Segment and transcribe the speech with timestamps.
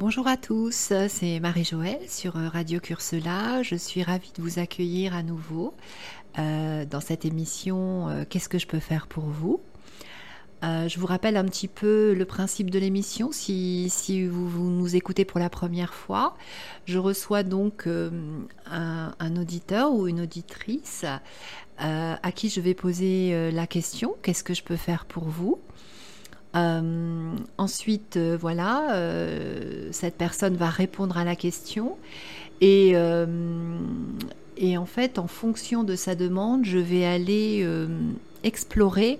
[0.00, 3.62] Bonjour à tous, c'est Marie-Joëlle sur Radio Cursela.
[3.62, 5.74] Je suis ravie de vous accueillir à nouveau
[6.38, 9.60] euh, dans cette émission euh, Qu'est-ce que je peux faire pour vous?
[10.64, 14.96] Euh, je vous rappelle un petit peu le principe de l'émission si, si vous, nous
[14.96, 16.34] écoutez pour la première fois.
[16.86, 21.04] Je reçois donc un, auditeur ou une auditrice
[21.76, 25.60] à qui je vais poser la question Qu'est-ce que je peux faire pour vous?
[26.56, 31.96] Euh, ensuite, euh, voilà, euh, cette personne va répondre à la question
[32.60, 32.94] et,
[34.58, 37.66] et, en fait, en fonction de sa demande, je vais aller
[38.42, 39.18] explorer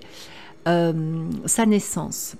[0.66, 2.36] sa naissance.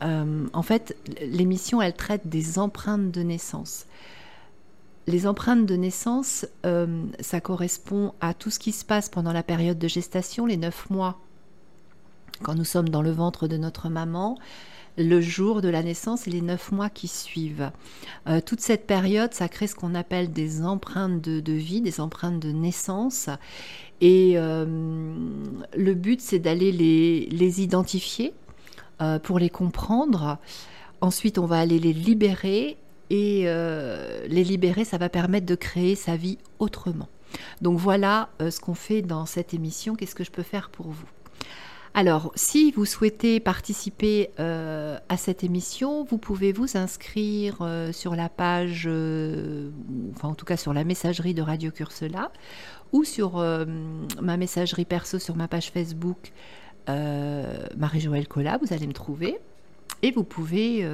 [0.00, 3.84] en fait, l'émission, elle traite des empreintes de naissance.
[5.06, 6.46] Les empreintes de naissance,
[7.20, 10.88] ça correspond à tout ce qui se passe pendant la période de gestation, les neuf
[10.88, 11.18] mois
[12.42, 14.38] quand nous sommes dans le ventre de notre maman,
[14.98, 17.70] le jour de la naissance et les neuf mois qui suivent.
[18.28, 22.40] Euh, toute cette période, ça crée ce qu'on appelle des empreintes de, vie, des empreintes
[22.40, 23.28] de naissance.
[24.00, 24.64] Et euh,
[25.76, 28.32] le but, c'est d'aller les, identifier
[29.02, 30.38] euh, pour les comprendre.
[31.00, 32.76] Ensuite, on va aller les libérer.
[33.08, 37.08] Et les libérer, ça va permettre de créer sa vie autrement.
[37.62, 39.94] Donc voilà ce qu'on fait dans cette émission.
[39.94, 41.06] Qu'est-ce que je peux faire pour vous?
[41.98, 48.14] Alors, si vous souhaitez participer euh, à cette émission, vous pouvez vous inscrire euh, sur
[48.14, 49.70] la page, euh,
[50.14, 52.32] enfin en tout cas sur la messagerie de Radio Cursela
[52.92, 53.42] ou sur
[54.20, 56.32] ma messagerie perso sur ma page Facebook
[56.86, 59.38] Marie-Joëlle Collat, vous allez me trouver.
[60.02, 60.86] Et vous pouvez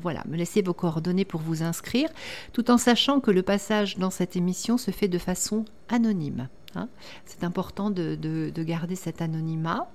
[0.00, 2.10] voilà, me laisser vos coordonnées pour vous inscrire,
[2.52, 6.48] tout en sachant que le passage dans cette émission se fait de façon anonyme.
[6.74, 6.88] Hein.
[7.24, 9.90] C'est important de, garder cet anonymat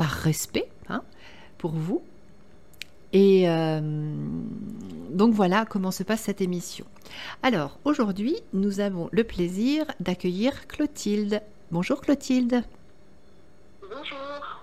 [0.00, 1.02] par respect hein,
[1.58, 2.02] pour vous.
[3.12, 3.80] Et euh,
[5.10, 6.86] donc voilà comment se passe cette émission.
[7.42, 11.42] Alors aujourd'hui, nous avons le plaisir d'accueillir Clotilde.
[11.70, 12.62] Bonjour Clotilde.
[13.82, 14.62] Bonjour.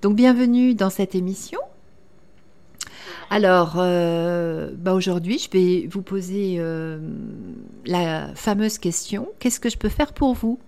[0.00, 1.60] Donc bienvenue dans cette émission.
[3.30, 6.98] Alors, euh, bah aujourd'hui, je vais vous poser euh,
[7.86, 10.58] la fameuse question qu'est-ce que je peux faire pour vous?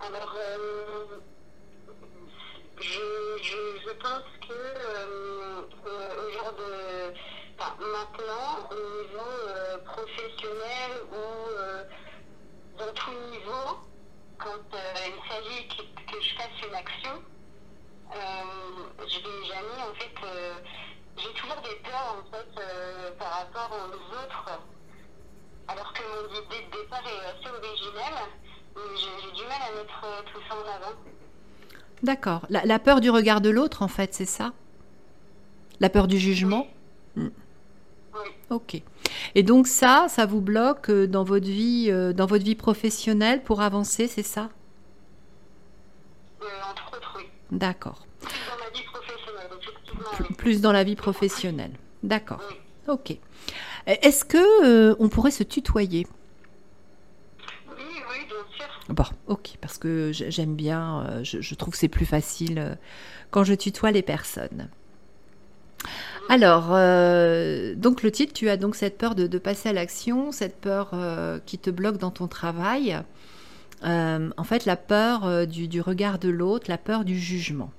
[0.00, 0.36] Alors,
[2.80, 7.12] je, pense que euh, euh, au jour de
[7.58, 13.78] maintenant, au niveau euh, professionnel ou dans tout niveau,
[14.38, 17.22] quand il s'agit que, je fasse une action,
[18.12, 20.14] je n'ai jamais en fait
[21.16, 24.60] j'ai toujours des peurs en fait par rapport aux autres
[25.68, 28.20] alors que mon idée de départ est assez originelle
[28.96, 30.96] j'ai du mal à mettre tout ça en avant.
[32.02, 32.46] D'accord.
[32.48, 34.52] La, peur du regard de l'autre, en fait, c'est ça?
[35.80, 36.66] La peur du jugement?
[37.16, 37.30] Oui.
[38.50, 38.82] Ok.
[39.34, 43.42] Et donc ça, ça vous bloque euh, dans votre vie, euh, dans votre vie professionnelle
[43.42, 44.50] pour avancer, c'est ça?
[46.42, 47.24] Euh, Entre autres, oui.
[47.50, 48.06] D'accord.
[48.20, 50.09] Plus dans la vie professionnelle, effectivement.
[50.36, 51.72] Plus dans la vie professionnelle.
[52.02, 52.42] D'accord.
[52.88, 53.16] Ok.
[53.86, 56.06] Est-ce que on pourrait se tutoyer?
[58.90, 62.74] Bon, ok, parce que j'aime bien, euh, je, trouve que c'est plus facile euh,
[63.30, 64.68] quand je tutoie les personnes.
[66.28, 70.60] Alors, euh, donc le titre, tu as donc cette peur de, passer à l'action, cette
[70.60, 70.92] peur
[71.46, 73.00] qui te bloque dans ton travail.
[73.82, 77.70] en fait, la peur du, du, regard de l'autre, la peur du jugement.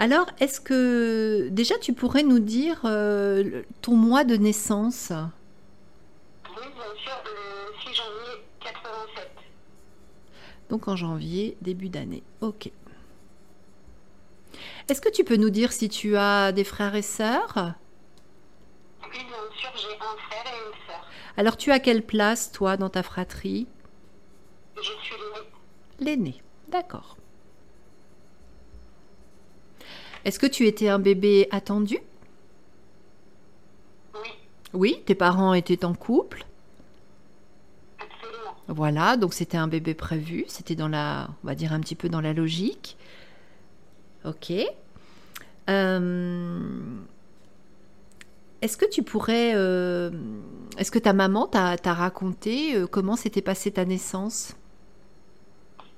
[0.00, 5.10] Alors, est-ce que déjà tu pourrais nous dire ton mois de naissance?
[5.10, 9.30] Oui, bien sûr, le 6 janvier 87.
[10.70, 12.22] Donc en janvier, début d'année.
[12.40, 12.70] Ok.
[14.88, 17.74] Est-ce que tu peux nous dire si tu as des frères et sœurs?
[19.02, 21.04] Oui, bien sûr, j'ai un frère et une sœur.
[21.36, 23.66] Alors tu as quelle place, toi, dans ta fratrie?
[24.76, 25.16] Je suis
[26.00, 26.30] l'aîné.
[26.32, 27.17] L'aîné, d'accord.
[30.28, 31.96] Est-ce que tu étais un bébé attendu?
[34.14, 34.28] Oui.
[34.74, 36.44] Oui, tes parents étaient en couple?
[38.66, 42.10] Voilà, donc c'était un bébé prévu, c'était dans la, on va dire un petit peu
[42.10, 42.98] dans la logique.
[44.26, 44.52] Ok.
[45.70, 46.60] Euh,
[48.60, 50.10] est-ce que tu pourrais, euh,
[50.76, 54.54] est-ce que ta maman t'a raconté euh, comment s'était passée ta naissance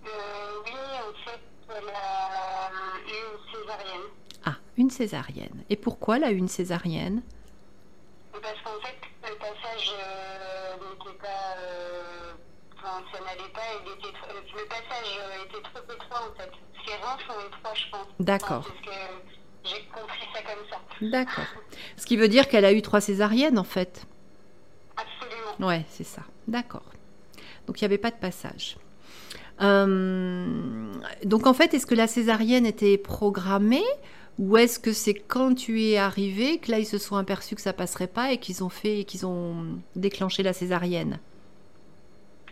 [0.05, 2.71] Oui, en fait, elle a
[3.09, 4.07] eu une césarienne.
[4.45, 5.65] Ah, une césarienne.
[5.69, 7.23] Et pourquoi eu une césarienne?
[8.33, 8.97] Parce qu'en fait,
[9.29, 9.95] le passage
[10.81, 11.57] n'était pas
[13.13, 16.51] ça n'allait pas, le passage était trop étroit en fait.
[16.87, 18.07] Ses reins sont étroits, je pense.
[18.19, 18.67] D'accord.
[18.67, 19.01] parce que
[19.65, 20.79] j'ai compris ça comme ça.
[21.03, 21.45] D'accord.
[21.97, 24.07] Ce qui veut dire qu'elle a eu trois césariennes en fait?
[24.97, 25.69] Absolument.
[25.69, 26.23] Ouais, c'est ça.
[26.49, 26.85] D'accord.
[27.67, 28.77] Donc il n'y avait pas de passage.
[29.63, 30.93] Euh,
[31.25, 33.85] donc en fait, est-ce que la césarienne était programmée
[34.39, 37.61] ou est-ce que c'est quand tu es arrivé que là ils se sont aperçus que
[37.61, 41.21] ça passerait pas et qu'ils ont fait qu'ils ont déclenché la césarienne?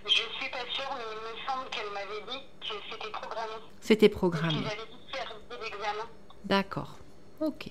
[0.05, 3.53] Je suis pas sûre, mais il me semble qu'elle m'avait dit que c'était programmé.
[3.81, 4.65] C'était programmé.
[6.45, 6.99] D'accord.
[7.41, 7.71] Ok.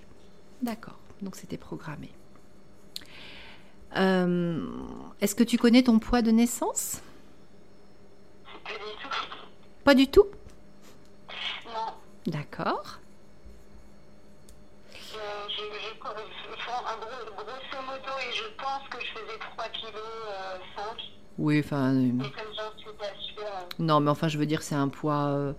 [0.61, 0.97] D'accord.
[1.21, 2.09] Donc c'était programmé.
[3.95, 4.65] Euh,
[5.21, 7.01] Est-ce que tu connais ton poids de naissance?
[8.63, 9.26] Pas du tout.
[9.87, 10.25] Pas du tout?
[11.65, 11.93] Non.
[12.25, 12.99] D'accord.
[14.93, 15.17] Euh,
[16.03, 20.83] enfin, gros, grosso modo, et je pense que je faisais 3 kg euh, 5.
[21.37, 21.95] Oui, enfin.
[21.95, 23.43] euh, euh,
[23.79, 25.53] non, mais enfin, je veux dire, c'est un poids,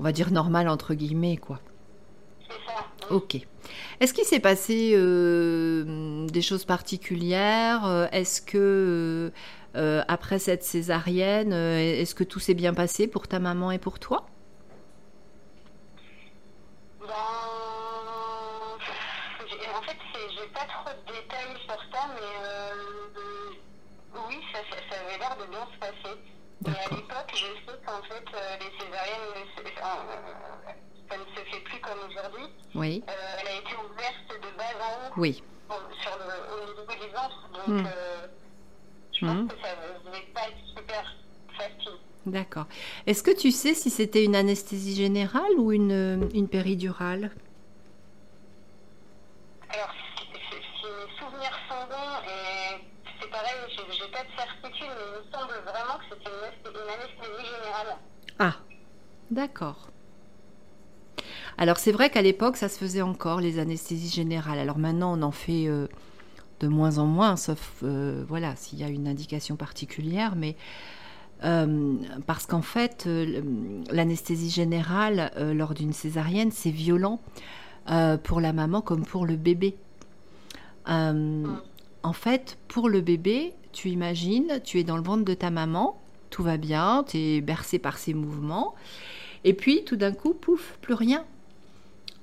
[0.00, 1.60] on va dire normal entre guillemets, quoi.
[2.48, 3.14] c'est ça.
[3.14, 3.36] Ok.
[4.00, 8.08] Est-ce qu'il s'est passé des choses particulières?
[8.10, 9.30] Est-ce que
[9.76, 13.78] euh, après cette césarienne, euh, est-ce que tout s'est bien passé pour ta maman et
[13.78, 14.26] pour toi?
[17.00, 17.06] Ben,
[19.76, 19.96] en fait,
[20.36, 22.74] j'ai pas trop de détails sur ça, mais euh,
[24.28, 26.16] oui, ça, ça, ça avait l'air de bien se passer.
[26.66, 29.44] Mais à l'époque, je sais qu'en fait, euh, les césariennes, euh,
[31.08, 32.46] ça ne se fait plus comme aujourd'hui.
[32.74, 33.02] Oui.
[33.06, 35.42] Elle a été ouverte de bas en haut Oui.
[35.68, 37.14] bon, sur le, au niveau
[37.52, 37.86] donc Hmm.
[39.22, 41.14] Euh, je pense que ça ne devait pas être super
[41.56, 41.92] facile.
[42.26, 42.66] D'accord.
[43.06, 47.30] Est-ce que tu sais si c'était une anesthésie générale ou une, une péridurale?
[49.72, 52.80] Alors, si, si- si mes souvenirs sont bons, et
[53.20, 56.44] c'est pareil, j'ai j'ai pas de certitude, mais il me semble vraiment que c'était une,
[56.44, 57.96] anesthésie- une anesthésie générale.
[58.38, 58.56] Ah,
[59.30, 59.88] d'accord.
[61.58, 64.58] Alors c'est vrai qu'à l'époque, ça se faisait encore, les anesthésies générales.
[64.58, 65.86] Alors maintenant, on en fait euh,
[66.60, 70.56] de moins en moins, sauf euh, voilà, s'il y a une indication particulière, mais
[71.42, 71.94] euh,
[72.26, 73.40] parce qu'en fait, euh,
[73.90, 77.20] l'anesthésie générale lors d'une césarienne, c'est violent
[78.22, 79.76] pour la maman comme pour le bébé.
[80.88, 81.46] Euh,
[82.02, 86.00] en fait, pour le bébé, tu imagines, tu es dans le ventre de ta maman,
[86.30, 88.74] tout va bien, tu es bercé par ses mouvements,
[89.44, 91.24] et puis tout d'un coup, pouf, plus rien.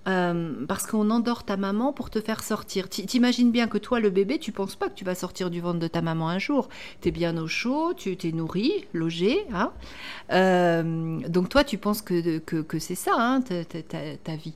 [0.07, 2.87] Euh, parce qu'on endort ta maman pour te faire sortir.
[2.87, 5.59] Ti- T'imagines bien que toi, le bébé, tu penses pas que tu vas sortir du
[5.59, 6.69] ventre de ta maman un jour.
[7.01, 9.45] Tu es bien au chaud, tu t'es nourri, logé.
[9.53, 9.73] Hein
[10.31, 14.53] Euh, donc toi, tu penses que, que, que c'est ça, hein, ta, ta- vie.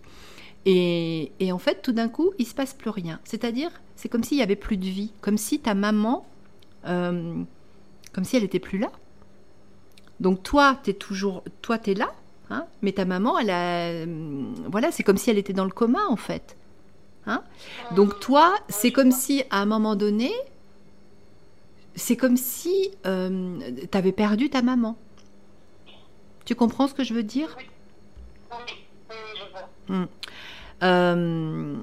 [0.65, 3.19] Et, et en fait, tout d'un coup, il se passe plus rien.
[3.23, 6.25] C'est-à-dire, c'est comme s'il y avait plus de vie, comme si ta maman,
[6.87, 7.43] euh,
[8.13, 8.91] comme si elle était plus là.
[10.19, 12.11] Donc toi, t'es toujours, toi, t'es là,
[12.51, 14.05] hein, mais ta maman, elle a, euh,
[14.69, 16.55] voilà, c'est comme si elle était dans le coma en fait.
[17.25, 17.43] Hein?
[17.95, 20.31] Donc toi, c'est comme si à un moment donné,
[21.95, 23.57] c'est comme si euh,
[23.91, 24.97] tu avais perdu ta maman.
[26.45, 27.57] Tu comprends ce que je veux dire?
[30.83, 31.75] Euh,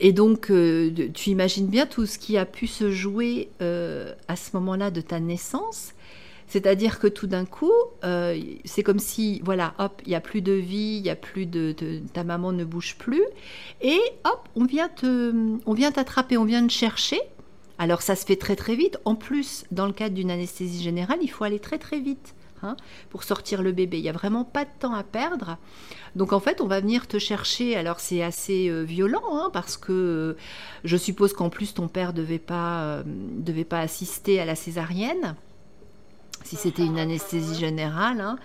[0.00, 4.36] et donc, euh, tu imagines bien tout ce qui a pu se jouer euh, à
[4.36, 5.92] ce moment-là de ta naissance.
[6.52, 7.72] C'est-à-dire que tout d'un coup,
[8.04, 11.46] euh, c'est comme si, voilà, hop, il n'y a plus de vie, il a plus
[11.46, 11.74] de,
[12.12, 13.24] ta maman ne bouge plus,
[13.80, 15.32] et hop, on vient te,
[15.64, 17.18] on vient t'attraper, on vient te chercher.
[17.78, 18.98] Alors ça se fait très très vite.
[19.06, 22.76] En plus, dans le cadre d'une anesthésie générale, il faut aller très très vite hein,
[23.08, 23.96] pour sortir le bébé.
[23.96, 25.56] Il n'y a vraiment pas de temps à perdre.
[26.16, 27.76] Donc en fait, on va venir te chercher.
[27.76, 30.36] Alors c'est assez euh, violent hein, parce que euh,
[30.84, 35.34] je suppose qu'en plus ton père devait pas devait pas assister à la césarienne
[36.44, 38.20] si c'était une anesthésie générale.
[38.20, 38.36] hein.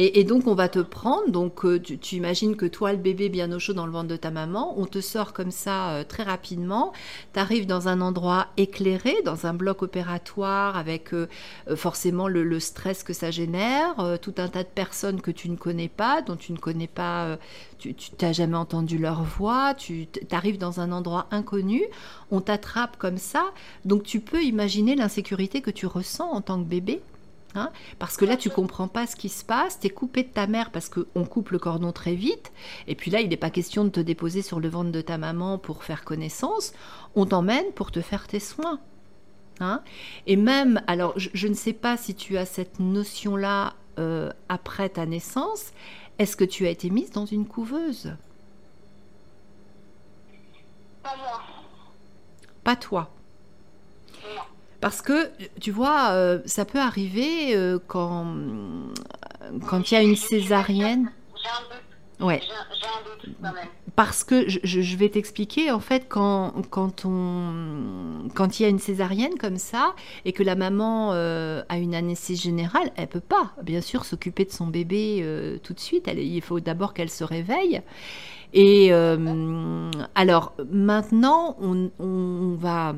[0.00, 3.50] Et, donc on va te prendre, donc euh, tu, imagines que toi, le bébé bien
[3.50, 6.22] au chaud dans le ventre de ta maman, on te sort comme ça euh, très
[6.22, 6.92] rapidement,
[7.32, 11.26] tu arrives dans un endroit éclairé, dans un bloc opératoire avec euh,
[11.74, 15.88] forcément le, stress que ça génère, tout un tas de personnes que tu ne connais
[15.88, 17.36] pas, dont tu ne connais pas,
[17.78, 21.82] tu n'as jamais entendu leur voix, tu arrives dans un endroit inconnu,
[22.30, 23.46] on t'attrape comme ça,
[23.84, 27.00] donc tu peux imaginer l'insécurité que tu ressens en tant que bébé.
[27.58, 30.28] Hein parce que là, tu comprends pas ce qui se passe, tu es coupé de
[30.28, 32.52] ta mère parce qu'on coupe le cordon très vite,
[32.86, 35.18] et puis là, il n'est pas question de te déposer sur le ventre de ta
[35.18, 36.72] maman pour faire connaissance,
[37.16, 38.78] on t'emmène pour te faire tes soins.
[39.60, 39.82] Hein
[40.28, 44.88] et même, alors je, je, ne sais pas si tu as cette notion-là euh, après
[44.88, 45.72] ta naissance,
[46.20, 48.12] est-ce que tu as été mise dans une couveuse?
[51.02, 51.40] Pas moi.
[52.62, 53.10] Pas toi.
[54.80, 55.30] Parce que,
[55.60, 58.26] tu vois, euh, ça peut arriver euh, quand
[59.66, 61.10] quand il y a une césarienne.
[62.20, 62.40] Ouais.
[63.96, 68.78] Parce que je, vais t'expliquer, en fait, quand, quand, on, quand il y a une
[68.78, 69.94] césarienne comme ça
[70.24, 74.44] et que la maman euh, a une anesthésie générale, elle peut pas, bien sûr, s'occuper
[74.44, 75.24] de son bébé
[75.64, 76.08] tout de suite.
[76.14, 77.80] Il faut d'abord qu'elle se réveille.
[78.52, 78.92] Et
[80.14, 82.94] alors maintenant, on va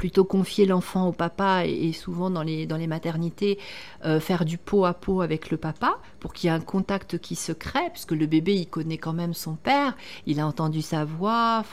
[0.00, 3.58] plutôt confier l'enfant au papa et, souvent dans les, dans les maternités,
[4.06, 7.18] euh, faire du pot à pot avec le papa pour qu'il y ait un contact
[7.18, 10.80] qui se crée, puisque le bébé, il connaît quand même son père, il a entendu
[10.80, 11.64] sa voix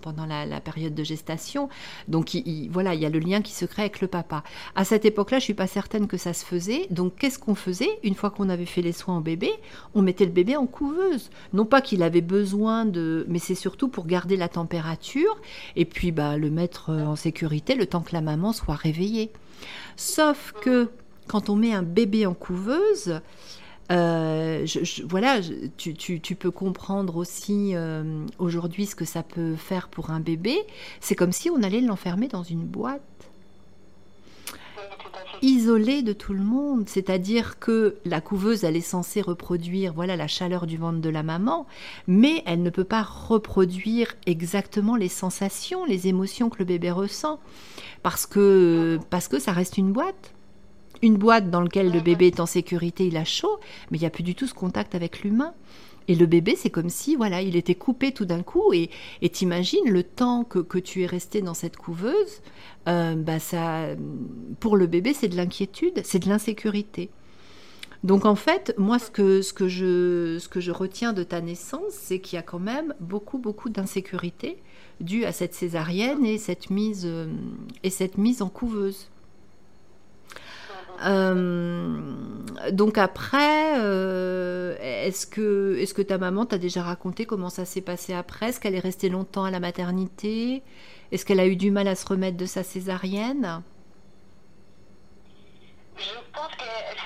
[0.00, 1.68] pendant la, période de gestation.
[2.06, 4.44] Donc il, voilà, il y a le lien qui se crée avec le papa.
[4.76, 6.86] À cette époque-là, je suis pas certaine que ça se faisait.
[6.90, 7.98] Donc qu'est-ce qu'on faisait?
[8.04, 9.50] Une fois qu'on avait fait les soins au bébé,
[9.92, 11.30] on mettait le bébé en couveuse.
[11.52, 13.26] Non pas qu'il avait besoin de...
[13.28, 15.40] Mais c'est surtout pour garder la température
[15.74, 19.30] et puis bah, le mettre en sécurité le temps que la maman soit réveillée.
[19.96, 20.90] Sauf que
[21.26, 23.20] quand on met un bébé en couveuse,
[23.92, 24.66] euh,
[25.04, 25.40] voilà,
[25.76, 30.56] tu, peux comprendre aussi euh, aujourd'hui ce que ça peut faire pour un bébé.
[31.00, 33.02] C'est comme si on allait l'enfermer dans une boîte
[35.42, 36.88] isolée de tout le monde.
[36.88, 41.22] C'est-à-dire que la couveuse, elle est censée reproduire voilà, la chaleur du ventre de la
[41.22, 41.66] maman,
[42.06, 47.40] mais elle ne peut pas reproduire exactement les sensations, les émotions que le bébé ressent,
[48.02, 50.32] parce que, parce que ça reste une boîte.
[51.02, 53.58] Une boîte dans laquelle le bébé est en sécurité, il a chaud,
[53.90, 55.52] mais il n'y a plus du tout ce contact avec l'humain.
[56.08, 58.72] Et le bébé, c'est comme si, voilà, il était coupé tout d'un coup.
[58.72, 58.90] Et
[59.30, 62.42] t'imagines le temps que, que, tu es resté dans cette couveuse,
[62.88, 63.88] euh, bah ça,
[64.60, 67.10] pour le bébé, c'est de l'inquiétude, c'est de l'insécurité.
[68.04, 71.40] Donc en fait, moi, ce que, ce, que je, ce que je retiens de ta
[71.40, 74.58] naissance, c'est qu'il y a quand même beaucoup, beaucoup d'insécurité
[75.00, 77.26] due à cette césarienne et cette mise, euh,
[77.82, 79.08] et cette mise en couveuse.
[81.04, 82.00] Euh,
[82.72, 87.80] donc après, euh, est-ce que, est que ta maman t'a déjà raconté comment ça s'est
[87.80, 88.48] passé après?
[88.48, 90.62] Est-ce qu'elle est restée longtemps à la maternité?
[91.12, 93.62] Est-ce qu'elle a eu du mal à se remettre de sa césarienne?
[95.96, 96.96] Je pense qu'elle,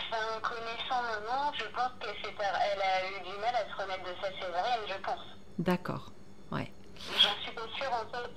[0.42, 4.80] connaissant maman, je pense qu'elle a eu du mal à se remettre de sa césarienne,
[4.88, 5.20] je pense.
[5.58, 6.12] D'accord,
[6.52, 6.72] ouais.
[7.18, 8.30] J'en suis pas sûre, en fait,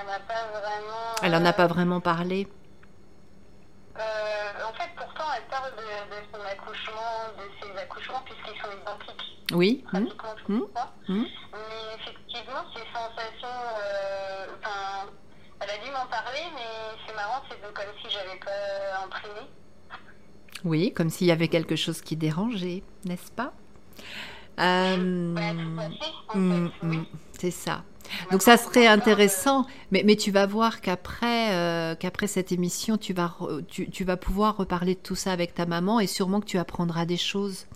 [0.00, 1.14] elle n'a pas vraiment...
[1.22, 2.67] Elle en a pas vraiment parlé euh,
[4.00, 5.82] en fait, pourtant, elle parle de,
[6.32, 9.28] son accouchement, de ses accouchements, puisqu'ils sont identiques.
[9.52, 9.84] Oui.
[9.86, 11.12] Pratiquement tout mmh.
[11.12, 11.26] mmh.
[11.52, 13.58] Mais effectivement, ces sensations.
[13.82, 15.10] Euh, enfin,
[15.60, 19.48] elle a dû m'en parler, mais c'est marrant, c'est comme si j'avais pas imprimé.
[20.64, 23.52] Oui, comme s'il y avait quelque chose qui dérangeait, n'est-ce pas?
[24.60, 24.96] Euh,
[26.34, 27.04] mmh.
[27.38, 27.82] C'est ça.
[28.30, 33.12] Donc ça serait intéressant, mais, mais tu vas voir qu'après euh, qu'après cette émission, tu
[33.12, 33.36] vas,
[33.68, 36.58] tu, tu, vas pouvoir reparler de tout ça avec ta maman et sûrement que tu
[36.58, 37.66] apprendras des choses.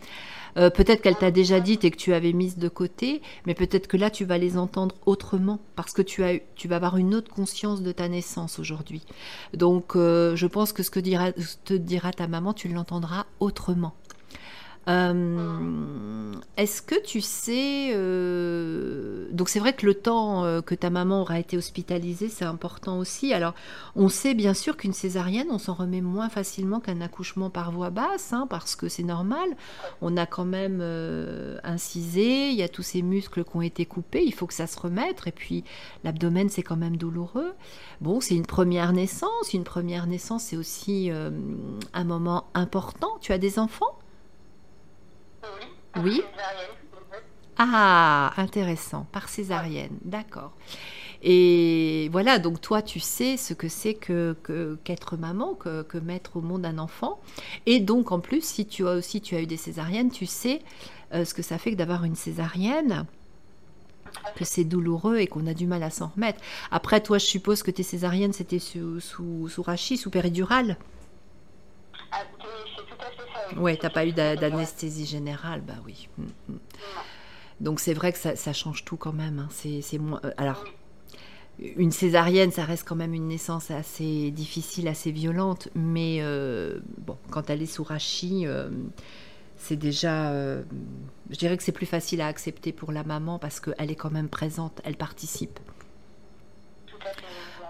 [0.59, 3.87] Euh, peut-être qu'elle t'a déjà dit et que tu avais mises de côté, mais peut-être
[3.87, 7.15] que là tu vas les entendre autrement parce que tu, as, tu vas avoir une
[7.15, 9.03] autre conscience de ta naissance aujourd'hui.
[9.55, 11.33] Donc euh, je pense que ce que dira,
[11.65, 13.95] te dira ta maman, tu l'entendras autrement.
[14.89, 17.93] Euh, est-ce que tu sais...
[17.95, 22.45] Euh, donc c'est vrai que le temps euh, que ta maman aura été hospitalisée, c'est
[22.45, 23.33] important aussi.
[23.33, 23.55] Alors
[23.95, 27.91] on sait bien sûr qu'une césarienne, on s'en remet moins facilement qu'un accouchement par voie
[27.91, 29.49] basse, hein, parce que c'est normal.
[30.01, 30.83] On a quand même
[31.63, 34.67] incisé, il y a tous ces muscles qui ont été coupés, il faut que ça
[34.67, 35.23] se remette.
[35.27, 35.65] Et puis
[36.03, 37.53] l'abdomen, c'est quand même douloureux.
[38.01, 39.53] Bon, c'est une première naissance.
[39.55, 41.11] Une première naissance, c'est aussi
[41.93, 43.19] un moment important.
[43.21, 43.97] Tu as des enfants?
[45.97, 46.23] Oui.
[47.59, 50.53] Ah, intéressant, par césarienne, d'accord.
[51.23, 54.37] Et voilà, donc toi, tu sais ce que c'est que,
[54.83, 57.21] qu'être maman, que, mettre au monde un enfant.
[57.67, 60.63] Et donc, en plus, si tu as aussi tu as eu des césariennes, tu sais
[61.15, 63.07] euh, ce que ça fait que d'avoir une césarienne
[64.37, 66.41] que c'est douloureux et qu'on a du mal à s'en remettre.
[66.71, 70.77] Après, toi, je suppose que tes césariennes, c'était sous, sous, rachis, sous péridurale?
[72.11, 72.25] Ah,
[73.57, 76.09] Oui, t'as pas eu d'anesthésie générale, bah oui.
[76.19, 76.59] Mm, mm.
[77.61, 79.39] Donc c'est vrai que ça, change tout quand même.
[79.39, 79.49] Hein.
[79.51, 79.81] C'est.
[79.95, 80.65] Euh, alors.
[81.59, 87.19] Une césarienne, ça reste quand même une naissance assez difficile, assez violente, mais euh, bon,
[87.31, 88.71] quand elle est sous rachis, euh,
[89.59, 93.91] c'est déjà, je dirais que c'est plus facile à accepter pour la maman parce qu'elle
[93.91, 95.61] est quand même présente, elle participe.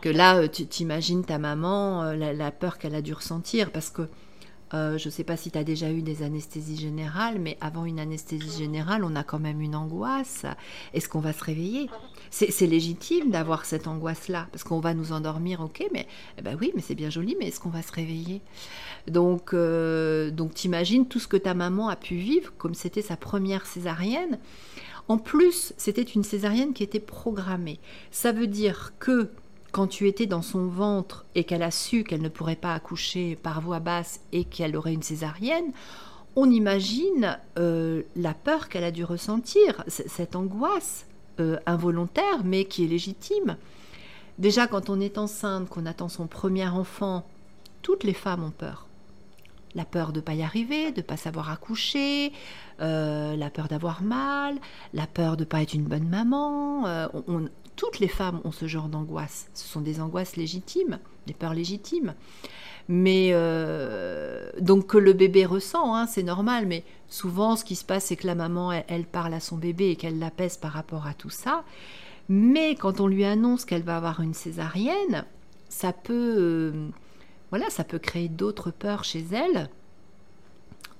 [0.00, 4.08] Que là, tu t'imagines ta maman, la, peur qu'elle a dû ressentir, parce que
[4.74, 7.84] Euh, je ne sais pas si tu as déjà eu des anesthésies générales, mais avant
[7.84, 10.46] une anesthésie générale, on a quand même une angoisse.
[10.94, 11.90] Est-ce qu'on va se réveiller?
[12.30, 16.06] C'est légitime d'avoir cette angoisse-là, parce qu'on va nous endormir, ok, mais
[16.38, 18.40] eh ben oui, mais c'est bien joli, mais est-ce qu'on va se réveiller?
[19.06, 23.16] Donc, euh, donc t'imagines tout ce que ta maman a pu vivre, comme c'était sa
[23.16, 24.38] première césarienne.
[25.08, 27.80] En plus, c'était une césarienne qui était programmée.
[28.10, 29.30] Ça veut dire que
[29.72, 33.36] quand tu étais dans son ventre et qu'elle a su qu'elle ne pourrait pas accoucher
[33.36, 35.72] par voie basse et qu'elle aurait une césarienne,
[36.36, 41.06] on imagine euh, la peur qu'elle a dû ressentir, cette angoisse
[41.40, 43.56] euh, involontaire mais qui est légitime.
[44.38, 47.26] Déjà quand on est enceinte, qu'on attend son premier enfant,
[47.80, 48.86] toutes les femmes ont peur.
[49.74, 52.32] La peur de ne pas y arriver, de ne pas savoir accoucher,
[52.80, 54.56] euh, la peur d'avoir mal,
[54.92, 56.84] la peur de ne pas être une bonne maman.
[57.26, 57.48] on,
[57.82, 59.50] toutes les femmes ont ce genre d'angoisse.
[59.54, 62.14] Ce sont des angoisses légitimes, des peurs légitimes.
[62.86, 66.66] Mais euh, donc que le bébé ressent, hein, c'est normal.
[66.66, 69.90] Mais souvent, ce qui se passe, c'est que la maman, elle, parle à son bébé
[69.90, 71.64] et qu'elle l'apaise par rapport à tout ça.
[72.28, 75.24] Mais quand on lui annonce qu'elle va avoir une césarienne,
[75.68, 76.88] ça peut, euh,
[77.50, 79.68] voilà, ça peut créer d'autres peurs chez elle.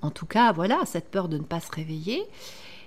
[0.01, 2.25] En tout cas, voilà, cette peur de ne pas se réveiller.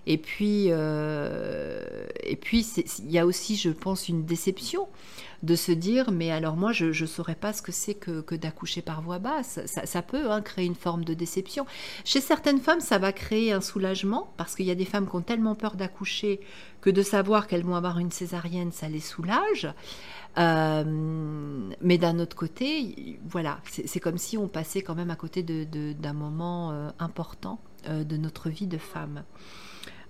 [0.08, 1.84] Et puis, euh,
[2.24, 2.66] et puis
[3.00, 4.88] il y a aussi, je pense, une déception
[5.44, 8.82] de se dire, mais alors moi, je ne saurais pas ce que c'est que, d'accoucher
[8.82, 9.60] par voie basse.
[9.66, 11.66] Ça, peut hein, créer une forme de déception.
[12.04, 15.16] Chez certaines femmes, ça va créer un soulagement, parce qu'il y a des femmes qui
[15.16, 16.40] ont tellement peur d'accoucher
[16.82, 19.68] que de savoir qu'elles vont avoir une césarienne, ça les soulage.
[20.38, 20.84] Euh,
[21.82, 26.14] mais d'un autre côté, voilà, c'est comme si on passait quand même à côté d'un
[26.14, 29.24] moment euh, important de notre vie de femme.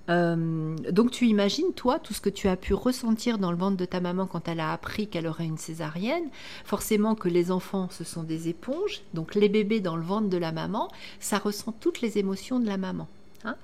[0.10, 3.78] Euh, donc tu imagines, toi, tout ce que tu as pu ressentir dans le ventre
[3.78, 6.30] de ta maman quand elle a appris qu'elle aurait une césarienne.
[6.64, 9.02] Forcément que les enfants, ce sont des éponges.
[9.14, 12.68] Donc les bébés dans le ventre de la maman, ça ressent toutes les émotions de
[12.68, 13.08] la maman.
[13.48, 13.58] Hein.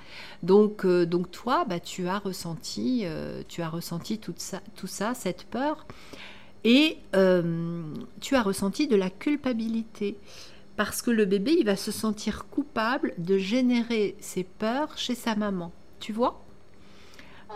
[0.44, 4.86] donc, euh, donc toi, bah, tu as ressenti, euh, tu as ressenti tout ça, tout
[4.86, 5.88] ça, cette peur,
[6.64, 7.00] et
[8.20, 10.20] tu as ressenti de la culpabilité
[10.76, 15.36] parce que le bébé, il va se sentir coupable de générer ses peurs chez sa
[15.36, 16.42] maman tu vois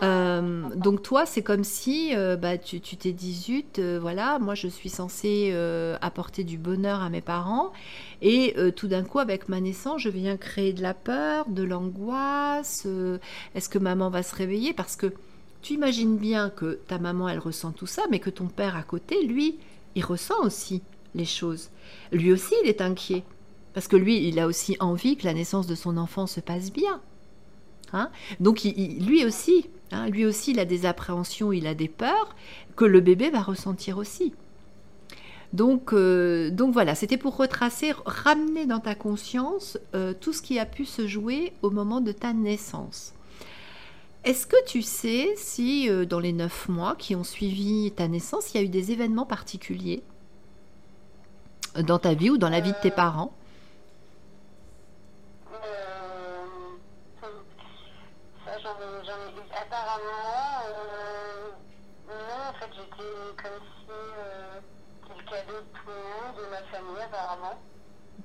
[0.04, 4.54] euh, donc toi, c'est comme si euh, bah, tu t'es dit zut, euh, voilà, moi
[4.54, 5.54] je suis censée
[6.02, 7.72] apporter du bonheur à mes parents
[8.22, 12.88] et tout d'un coup avec ma naissance, je viens créer de la peur, de l'angoisse.
[13.56, 14.74] Est-ce que maman va se réveiller?
[14.74, 15.14] Parce que
[15.62, 18.84] tu imagines bien que ta maman, elle ressent tout ça, mais que ton père à
[18.84, 19.58] côté, lui,
[19.96, 20.84] il ressent aussi
[21.16, 21.70] les choses.
[22.12, 23.24] Lui aussi, il est inquiet.
[23.74, 26.72] Parce que lui, il a aussi envie que la naissance de son enfant se passe
[26.72, 27.02] bien.
[27.94, 28.10] Hein?
[28.40, 32.36] Donc lui aussi, hein, lui aussi, il a des appréhensions, il a des peurs
[32.76, 34.34] que le bébé va ressentir aussi.
[35.54, 40.60] Donc, euh, donc voilà, c'était pour retracer, ramener dans ta conscience euh, tout ce qui
[40.60, 43.14] a pu se jouer au moment de ta naissance.
[44.26, 48.54] Est-ce que tu sais si euh, dans les neuf mois qui ont suivi ta naissance,
[48.54, 50.04] il y a eu des événements particuliers
[51.80, 53.34] dans ta vie ou dans la vie de tes parents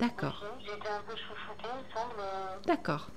[0.01, 0.43] D'accord.
[0.61, 2.23] J'étais un peu chouchoutée, il me semble.
[2.71, 3.09] D'accord.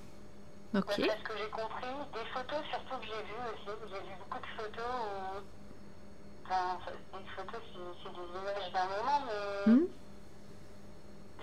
[0.74, 0.86] Ok.
[0.88, 4.50] Parce que j'ai compris, des photos surtout que j'ai vues aussi, j'ai vu beaucoup de
[4.58, 5.44] photos où...
[6.44, 6.80] Enfin,
[7.14, 9.72] des photos, c'est des images d'un moment, mais...
[9.72, 9.86] Hmm.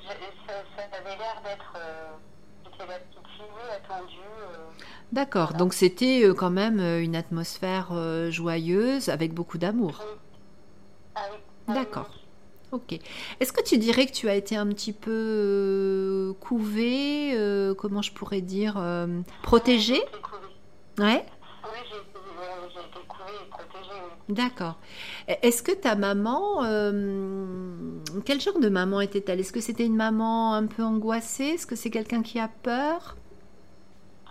[0.09, 1.73] Ça, avait l'air d'être...
[1.77, 2.09] Euh,
[2.65, 4.15] c'était la petite fille attendue.
[4.43, 4.57] Euh,
[5.13, 7.93] D'accord, donc c'était euh, quand même une atmosphère
[8.33, 10.03] joyeuse avec beaucoup d'amour.
[11.15, 11.75] Ah oui.
[11.75, 12.11] D'accord.
[12.73, 12.99] Ok.
[13.41, 18.01] Est-ce que tu dirais que tu as été un petit peu euh, couvée, euh, comment
[18.01, 20.03] je pourrais dire, euh, protégée?
[20.99, 21.27] Ouais.
[21.65, 24.01] Oui, j'ai été couvée et protégée.
[24.29, 24.79] D'accord.
[25.27, 26.63] Est-ce que ta maman,
[28.25, 29.41] quel genre de maman était-elle?
[29.41, 31.55] Est-ce que c'était une maman un peu angoissée?
[31.55, 33.17] Est-ce que c'est quelqu'un qui a peur?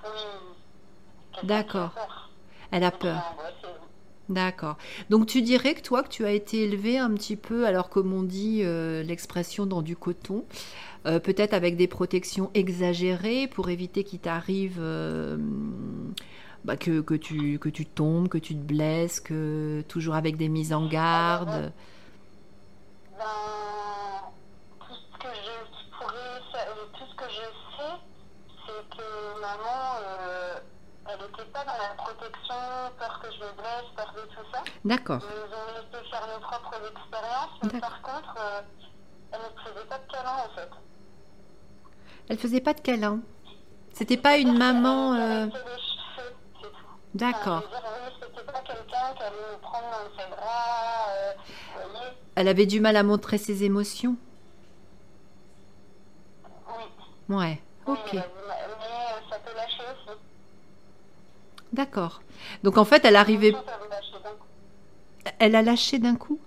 [0.03, 0.09] Oui.
[1.43, 1.91] D'accord.
[2.71, 3.35] Elle a peur.
[4.29, 4.77] D'accord.
[5.09, 8.13] Donc tu dirais que toi, que tu as été élevé un petit peu, alors comme
[8.13, 10.45] on dit euh, l'expression dans du coton,
[11.07, 15.35] euh, peut-être avec des protections exagérées pour éviter qu'il t'arrive euh,
[16.63, 20.47] bah, que, que, tu, que tu tombes, que tu te blesses, que toujours avec des
[20.47, 21.71] mises en garde?
[25.97, 26.39] Pourrais,
[26.93, 27.95] tout ce que je sais,
[28.67, 30.38] c'est que maman
[31.11, 32.55] elle n'était pas dans la protection,
[32.97, 34.63] peur que je me blesse, peur de tout ça.
[34.85, 35.19] D'accord.
[35.21, 38.61] Nous ont laissé faire nos propres expériences, mais par contre, euh,
[39.31, 40.69] elle ne faisait pas de câlin en fait.
[42.29, 43.19] Elle faisait pas de câlin.
[43.93, 45.13] C'était pas une maman.
[45.13, 45.47] Euh.
[47.15, 47.63] D'accord.
[47.65, 47.73] Oui,
[51.79, 54.15] euh, Elle avait du mal à montrer ses émotions.
[56.67, 57.35] Oui.
[57.35, 57.61] Ouais.
[57.87, 58.13] Oui, Ok.
[58.13, 60.17] elle a du mal, mais euh, ça peut lâcher aussi.
[61.73, 62.21] D'accord.
[62.63, 63.53] Donc en fait, elle arrivait.
[65.39, 66.39] Elle a lâché d'un coup.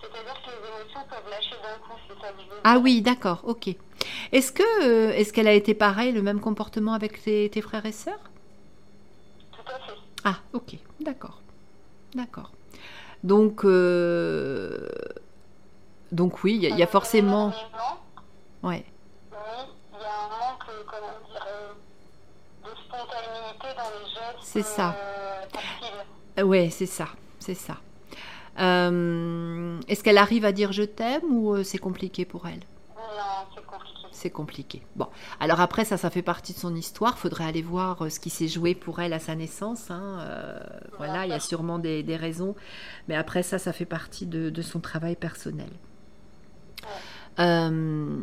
[0.00, 2.60] C'est-à-dire que les émotions peuvent lâcher d'un coup, c'est ça que je veux dire.
[2.64, 3.42] Ah oui, d'accord.
[3.44, 3.68] Ok.
[4.32, 7.84] Est-ce que euh, est-ce qu'elle a été pareil, le même comportement avec tes, tes frères
[7.86, 8.30] et sœurs?
[9.52, 9.98] Tout à fait.
[10.24, 10.76] Ah, ok.
[11.00, 11.40] D'accord.
[12.14, 12.52] D'accord.
[13.24, 14.88] Donc euh,
[16.12, 17.52] donc oui, il y, a- y forcément.
[18.62, 18.84] Ouais.
[19.32, 19.36] Mais
[19.94, 21.25] il y a un manque, euh, euh, de
[22.96, 24.38] spontanéité dans les gestes.
[24.42, 24.90] C'est ça.
[24.90, 26.40] euh.
[26.40, 27.76] Euh, Ouais, c'est ça, c'est ça.
[28.58, 32.60] Euh, Est-ce qu'elle arrive à dire je t'aime ou euh, c'est compliqué pour elle?
[32.94, 33.92] Non, c'est compliqué.
[34.12, 34.82] C'est compliqué.
[34.96, 35.08] Bon,
[35.40, 37.18] alors après ça, ça fait partie de son histoire.
[37.18, 39.90] Faudrait aller voir ce qui s'est joué pour elle à sa naissance.
[39.90, 40.18] hein.
[40.20, 40.58] Euh,
[40.96, 42.54] voilà, il y a sûrement des, des raisons,
[43.08, 45.68] mais après ça, ça fait partie de, de son travail personnel.
[47.38, 48.18] Euh,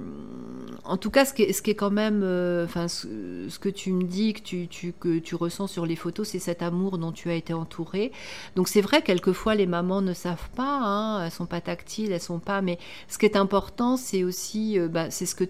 [0.85, 3.07] en tout cas, ce qui est, ce qui est quand même, euh, enfin, ce,
[3.47, 6.39] ce que tu me dis, que tu, tu- que tu ressens sur les photos, c'est
[6.39, 8.11] cet amour dont tu as été entourée.
[8.55, 12.19] Donc c'est vrai, quelquefois les mamans ne savent pas, hein, elles sont pas tactiles, elles
[12.21, 12.61] sont pas.
[12.61, 15.45] Mais ce qui est important, c'est aussi, euh, bah, c'est ce que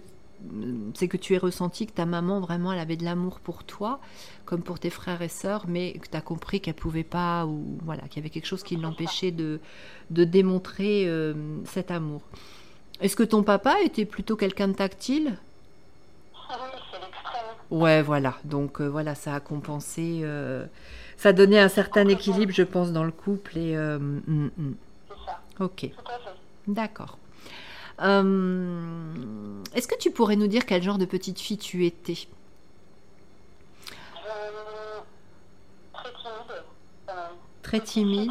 [0.94, 4.00] c'est que tu aies ressenti que ta maman vraiment elle avait de l'amour pour toi
[4.44, 7.78] comme pour tes frères et sœurs mais que tu as compris qu'elle pouvait pas ou
[7.84, 9.60] voilà qu'il y avait quelque chose qui l'empêchait de,
[10.10, 11.08] de démontrer
[11.64, 12.20] cet amour
[13.00, 15.36] est-ce que ton papa était plutôt quelqu'un de tactile?
[17.70, 20.64] Ouais voilà donc euh, voilà ça a compensé euh,
[21.16, 24.74] ça donnait un certain équilibre je pense dans le couple et euh, mm, mm.
[25.08, 25.40] C'est ça.
[25.64, 25.90] ok.
[26.66, 27.18] D'accord.
[28.00, 32.18] Euh, Est-ce que tu pourrais nous dire quel genre de petite fille tu étais?
[35.92, 37.10] Très timide.
[37.62, 38.30] très timide.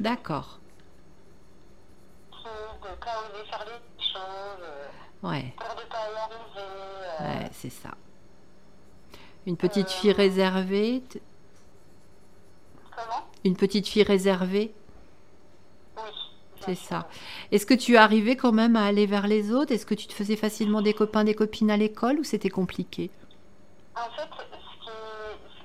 [0.00, 0.58] D'accord.
[2.94, 4.88] Timide, pas oser faire les choses, euh,
[5.28, 6.68] Ouais, peur de pas y arriver.
[7.20, 7.90] euh, ouais, c'est ça.
[9.46, 11.02] Une petite fille réservée.
[11.08, 11.22] t-
[12.96, 13.26] Comment?
[13.44, 14.72] Une petite fille réservée,
[16.64, 17.08] c'est ça.
[17.52, 19.72] Est-ce que tu arrivais quand même à aller vers les autres?
[19.72, 23.10] Est-ce que tu te faisais facilement des copains, des copines à l'école ou c'était compliqué?
[23.96, 24.44] En fait, ce
[24.82, 24.90] qui,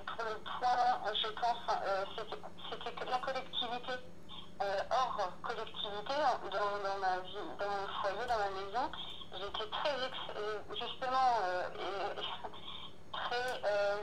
[0.06, 3.94] pour le point, je pense, euh, c'était c'était que la collectivité.
[4.62, 6.14] Euh, hors collectivité,
[6.52, 8.92] dans, dans ma vie, dans mon foyer, dans ma maison,
[9.34, 9.96] j'étais très,
[10.38, 11.64] euh, justement, euh,
[13.14, 13.96] très, euh,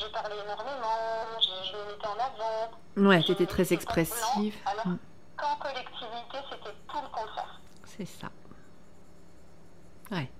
[0.00, 3.08] je parlais énormément, je, je me mettais en avant.
[3.08, 4.54] Ouais, je tu étais très expressive.
[4.62, 4.98] blanc, alors Mm,
[5.36, 7.60] qu'en collectivité, c'était tout le contraire.
[7.84, 8.28] C'est ça.
[10.10, 10.30] Ouais.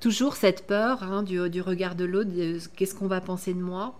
[0.00, 2.30] Toujours cette peur hein, du, du regard de l'autre,
[2.76, 3.94] qu'est-ce qu'on va penser de moi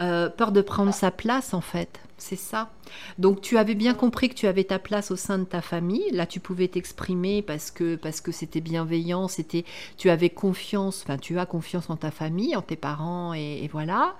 [0.00, 2.70] Euh, Peur de prendre sa place en fait, c'est ça.
[3.18, 6.10] Donc tu avais bien compris que tu avais ta place au sein de ta famille.
[6.12, 9.64] Là, tu pouvais t'exprimer parce que parce que c'était bienveillant, c'était
[9.96, 14.16] tu avais confiance, enfin tu as confiance en ta famille, en tes parents et, voilà.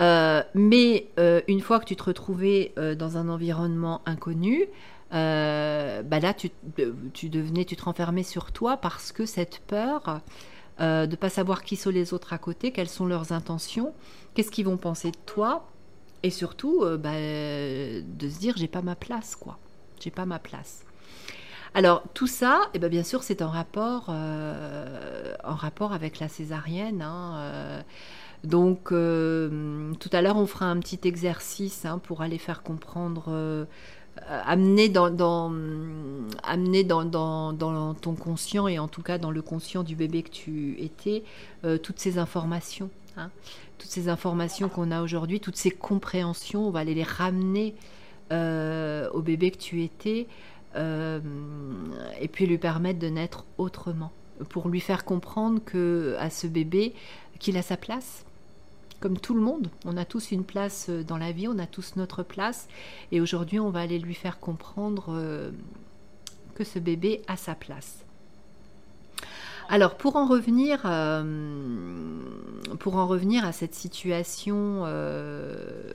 [0.00, 4.66] Euh, mais euh, une fois que tu te retrouvais euh, dans un environnement inconnu,
[5.10, 6.50] bah là tu,
[7.14, 10.20] tu devenais, tu te renfermais sur toi parce que cette peur
[10.80, 13.92] euh, de pas savoir qui sont les autres à côté, quelles sont leurs intentions,
[14.34, 15.68] qu'est-ce qu'ils vont penser de toi,
[16.22, 19.58] et surtout euh, bah, de se dire j'ai pas ma place quoi,
[20.00, 20.84] j'ai pas ma place.
[21.74, 26.28] Alors tout ça, eh ben, bien sûr, c'est en rapport, euh, en rapport avec la
[26.28, 27.02] césarienne.
[27.02, 27.82] hein, euh,
[28.44, 33.66] donc tout à l'heure, on fera un petit exercice hein, pour aller faire comprendre,
[34.28, 35.52] amener, dans,
[36.44, 40.76] amener dans, ton conscient et en tout cas dans le conscient du bébé que tu
[40.80, 41.24] étais,
[41.82, 42.90] toutes ces informations.
[43.16, 43.30] hein,
[43.78, 47.74] toutes ces informations qu'on a aujourd'hui, toutes ces compréhensions, on va aller les ramener
[48.32, 50.26] euh, au bébé que tu étais
[50.76, 51.20] euh,
[52.20, 54.12] et puis lui permettre de naître autrement,
[54.50, 56.94] pour lui faire comprendre que à ce bébé
[57.38, 58.24] qu'il a sa place.
[59.00, 61.94] Comme tout le monde, on a tous une place dans la vie, on a tous
[61.94, 62.68] notre place,
[63.12, 65.52] et aujourd'hui on va aller lui faire comprendre euh,
[66.54, 68.04] que ce bébé a sa place.
[69.70, 72.22] Alors pour en revenir, euh,
[72.78, 75.92] pour en revenir à cette situation euh,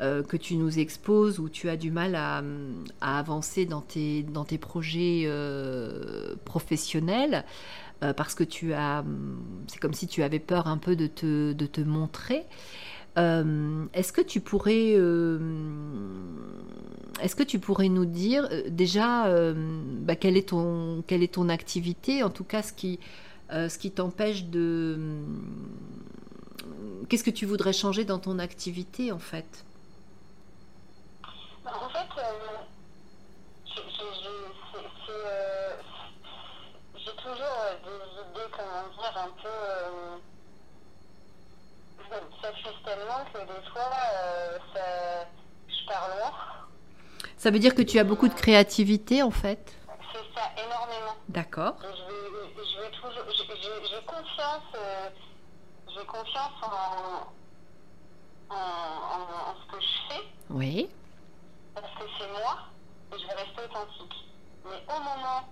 [0.00, 2.42] euh, que tu nous exposes où tu as du mal à,
[3.00, 4.24] avancer dans tes,
[4.60, 5.30] projets
[6.44, 7.44] professionnels
[8.00, 9.04] parce que tu as,
[9.68, 12.44] c'est comme si tu avais peur un peu de te montrer.
[13.18, 15.38] Euh, est-ce que tu pourrais, euh,
[17.20, 21.48] est-ce que tu pourrais nous dire euh, déjà bah, quelle est ton, quelle est ton
[21.48, 23.00] activité, en tout cas ce qui,
[23.90, 24.98] t'empêche de,
[27.08, 29.64] qu'est-ce que tu voudrais changer dans ton activité en fait?
[31.64, 32.22] Bah, En fait, euh,
[33.66, 35.76] j'ai j'ai- j'ai- c'est- c'est, euh,
[36.94, 37.98] j'ai toujours euh, des
[38.30, 39.48] idées, comment dire, un peu.
[39.48, 40.16] euh,
[42.40, 45.26] ça fuse tellement que des fois, euh, ça,
[45.68, 46.32] je pars loin.
[47.38, 49.74] Ça veut dire que tu as beaucoup de créativité en fait.
[50.12, 51.14] C'est ça, énormément.
[51.28, 51.76] D'accord.
[51.82, 53.24] Et je vais, je vais toujours.
[53.90, 54.62] J'ai confiance.
[54.74, 55.08] euh,
[55.88, 60.24] j'ai confiance en, en, en- en ce que je fais.
[60.50, 60.88] Oui.
[61.74, 62.58] parce que c'est moi
[63.14, 64.14] et je vais rester authentique.
[64.64, 65.48] Mais au moment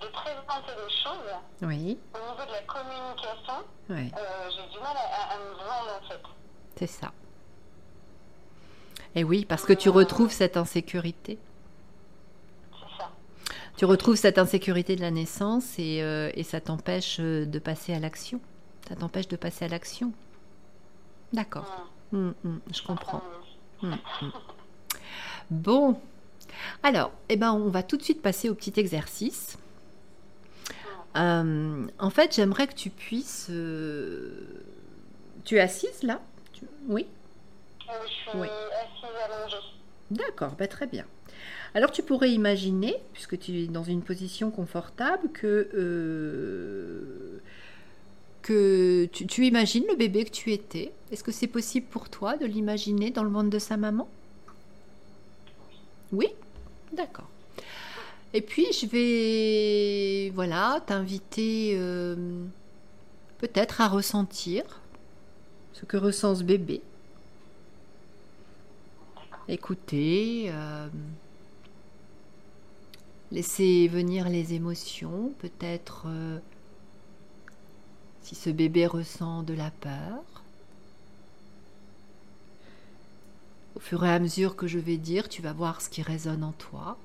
[0.00, 1.98] de présenter les choses, Oui.
[2.14, 4.10] au niveau de la communication, Oui.
[4.18, 6.20] euh, j'ai du mal à, à me vendre en fait.
[6.76, 7.12] C'est ça.
[9.14, 11.38] Et oui, parce que tu retrouves cette insécurité.
[12.98, 13.10] Ça.
[13.76, 17.92] Tu retrouves cette insécurité de la naissance et, euh, et ça t'empêche euh, de passer
[17.94, 18.40] à l'action.
[18.88, 20.12] Ça t'empêche de passer à l'action.
[21.32, 21.86] D'accord.
[22.12, 23.22] Hum, Hum, je comprends.
[23.82, 23.96] hum.
[25.50, 26.00] Bon.
[26.82, 29.58] Alors, eh ben, on va tout de suite passer au petit exercice.
[31.16, 33.48] Euh, en fait, j'aimerais que tu puisses...
[33.50, 34.62] euh,
[35.44, 36.20] Tu es assise là?
[36.52, 37.06] Tu- Oui?
[38.34, 38.48] Oui.
[40.10, 41.04] D'accord, bah très bien.
[41.74, 47.40] Alors tu pourrais imaginer, puisque tu es dans une position confortable, que, euh,
[48.42, 50.92] que tu, imagines le bébé que tu étais.
[51.12, 54.08] Est-ce que c'est possible pour toi de l'imaginer dans le ventre de sa maman?
[56.12, 56.28] Oui?
[56.92, 57.28] D'accord.
[58.32, 62.44] Et puis je vais, voilà, t'inviter euh,
[63.38, 64.80] peut-être à ressentir
[65.72, 66.82] ce que ressent ce bébé.
[69.50, 70.88] Écouter, euh,
[73.32, 76.38] laisser venir les émotions, peut-être euh,
[78.22, 80.22] si ce bébé ressent de la peur.
[83.74, 86.44] Au fur et à mesure que je vais dire, tu vas voir ce qui résonne
[86.44, 86.96] en toi.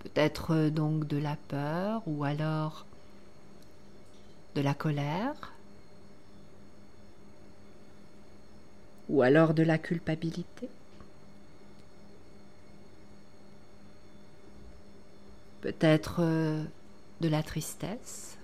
[0.00, 2.84] Peut-être euh, donc de la peur ou alors
[4.56, 5.52] de la colère
[9.08, 10.68] ou alors de la culpabilité.
[15.66, 16.62] Peut-être euh,
[17.20, 18.36] de la tristesse.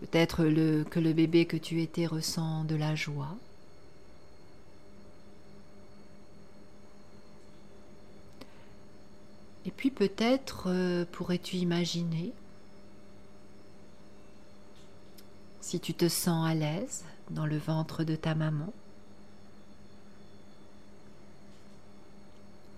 [0.00, 3.36] Peut-être le, que le bébé que tu étais ressent de la joie.
[9.66, 12.32] Et puis peut-être euh, pourrais-tu imaginer,
[15.60, 18.72] si tu te sens à l'aise dans le ventre de ta maman,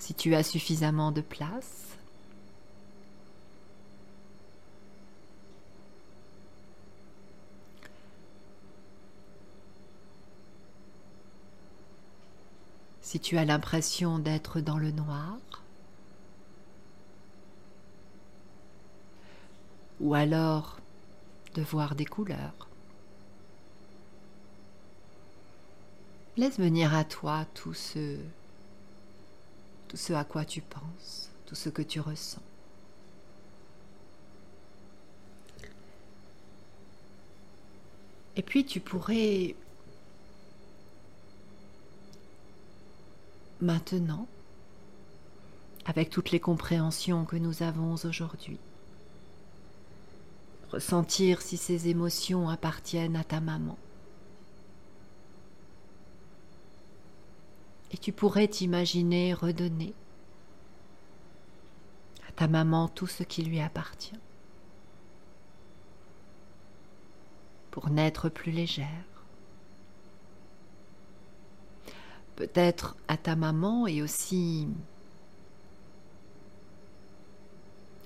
[0.05, 1.97] si tu as suffisamment de place,
[13.01, 15.39] si tu as l'impression d'être dans le noir,
[20.01, 20.81] ou alors
[21.55, 22.69] de voir des couleurs.
[26.37, 28.19] Laisse venir à toi tout ce,
[29.95, 32.43] tout ce à quoi tu penses, tout ce que tu ressens.
[38.35, 39.55] Et puis tu pourrais
[43.61, 44.27] maintenant,
[45.85, 48.59] avec toutes les compréhensions que nous avons aujourd'hui,
[50.73, 53.79] ressentir si ces émotions appartiennent à ta maman.
[57.95, 59.95] Et tu pourrais t'imaginer redonner
[62.29, 64.19] à ta maman tout ce qui lui appartient
[67.71, 68.89] pour naître plus légère.
[72.35, 74.67] Peut-être à ta maman et aussi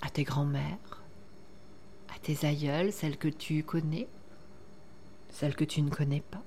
[0.03, 1.03] à tes grands-mères,
[2.15, 4.07] à tes aïeuls, celles que tu connais,
[5.31, 6.43] celles que tu ne connais pas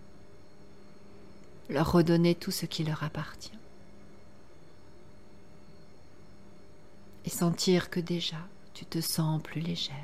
[1.70, 3.52] leur redonner tout ce qui leur appartient.
[7.26, 8.38] Et sentir que déjà
[8.74, 9.96] tu te sens plus légère.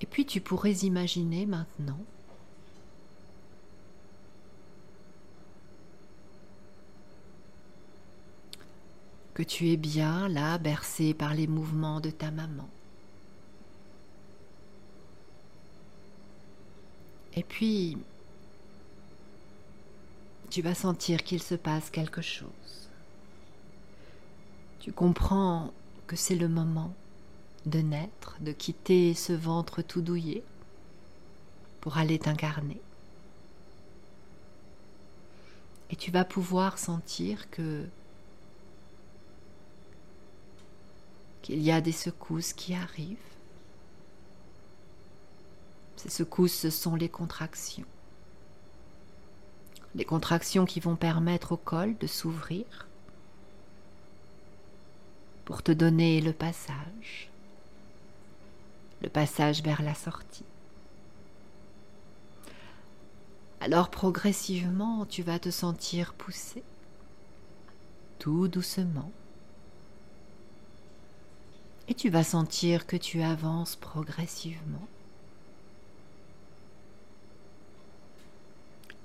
[0.00, 1.98] Et puis tu pourrais imaginer maintenant
[9.34, 12.68] que tu es bien là, bercé par les mouvements de ta maman.
[17.34, 17.96] Et puis,
[20.50, 22.48] tu vas sentir qu'il se passe quelque chose.
[24.80, 25.72] Tu comprends
[26.06, 26.92] que c'est le moment
[27.66, 30.42] de naître, de quitter ce ventre tout douillet
[31.80, 32.80] pour aller t'incarner.
[35.90, 37.84] Et tu vas pouvoir sentir que
[41.42, 43.16] qu'il y a des secousses qui arrivent.
[46.00, 47.84] Ces secousses, ce sont les contractions.
[49.94, 52.64] Les contractions qui vont permettre au col de s'ouvrir
[55.44, 57.28] pour te donner le passage,
[59.02, 60.46] le passage vers la sortie.
[63.60, 66.62] Alors progressivement, tu vas te sentir pousser,
[68.18, 69.12] tout doucement,
[71.88, 74.88] et tu vas sentir que tu avances progressivement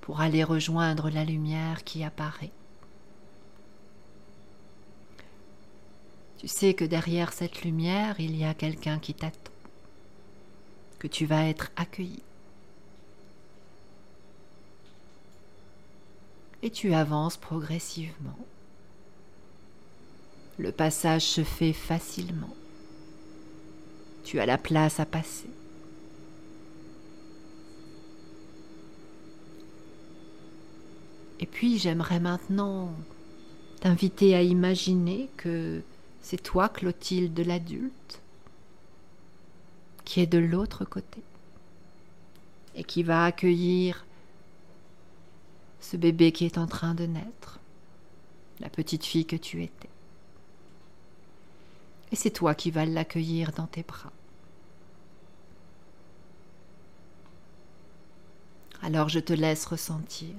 [0.05, 2.51] pour aller rejoindre la lumière qui apparaît.
[6.37, 9.51] Tu sais que derrière cette lumière, il y a quelqu'un qui t'attend,
[10.99, 12.21] que tu vas être accueilli.
[16.61, 18.37] Et tu avances progressivement.
[20.59, 22.55] Le passage se fait facilement.
[24.23, 25.49] Tu as la place à passer.
[31.39, 32.93] Et puis j'aimerais maintenant
[33.81, 35.81] t'inviter à imaginer que
[36.21, 38.21] c'est toi, Clotilde, l'adulte,
[40.05, 41.21] qui est de l'autre côté
[42.75, 44.05] et qui va accueillir
[45.79, 47.59] ce bébé qui est en train de naître,
[48.59, 49.89] la petite fille que tu étais.
[52.11, 54.11] Et c'est toi qui vas l'accueillir dans tes bras.
[58.81, 60.33] Alors je te laisse ressentir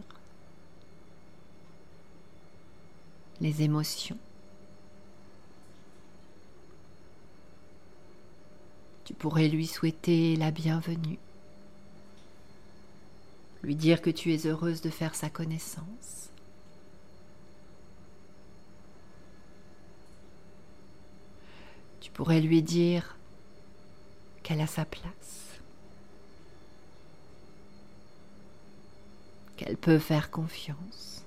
[3.40, 4.18] les émotions.
[9.04, 11.18] Tu pourrais lui souhaiter la bienvenue,
[13.62, 16.30] lui dire que tu es heureuse de faire sa connaissance.
[22.00, 23.16] Tu pourrais lui dire
[24.42, 25.60] qu'elle a sa place,
[29.56, 31.25] qu'elle peut faire confiance.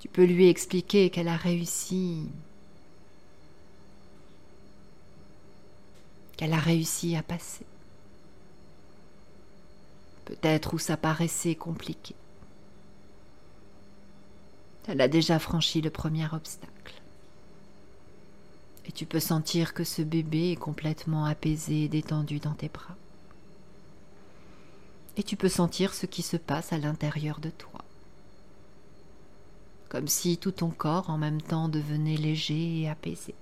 [0.00, 2.28] Tu peux lui expliquer qu'elle a réussi,
[6.36, 7.66] qu'elle a réussi à passer.
[10.24, 12.14] Peut-être où ça paraissait compliqué.
[14.86, 16.94] Elle a déjà franchi le premier obstacle.
[18.86, 22.96] Et tu peux sentir que ce bébé est complètement apaisé et détendu dans tes bras.
[25.16, 27.84] Et tu peux sentir ce qui se passe à l'intérieur de toi
[29.88, 33.34] comme si tout ton corps en même temps devenait léger et apaisé.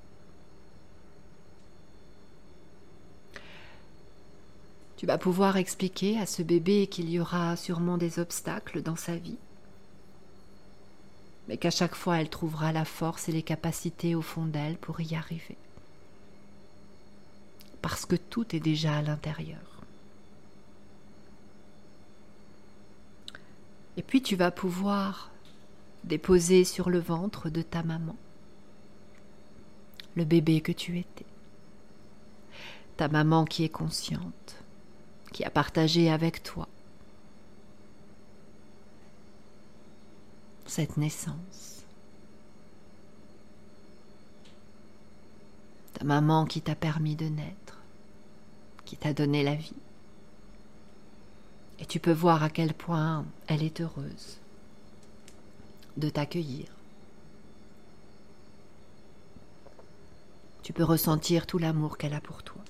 [4.96, 9.16] Tu vas pouvoir expliquer à ce bébé qu'il y aura sûrement des obstacles dans sa
[9.16, 9.38] vie,
[11.48, 15.00] mais qu'à chaque fois elle trouvera la force et les capacités au fond d'elle pour
[15.00, 15.56] y arriver.
[17.82, 19.60] Parce que tout est déjà à l'intérieur.
[23.98, 25.30] Et puis tu vas pouvoir
[26.06, 28.16] déposé sur le ventre de ta maman,
[30.14, 31.26] le bébé que tu étais,
[32.96, 34.56] ta maman qui est consciente,
[35.32, 36.68] qui a partagé avec toi
[40.66, 41.84] cette naissance.
[45.94, 47.78] Ta maman qui t'a permis de naître,
[48.84, 49.72] qui t'a donné la vie.
[51.78, 54.38] Et tu peux voir à quel point elle est heureuse
[55.96, 56.66] de t'accueillir.
[60.62, 62.60] Tu peux ressentir tout l'amour qu'elle a pour toi.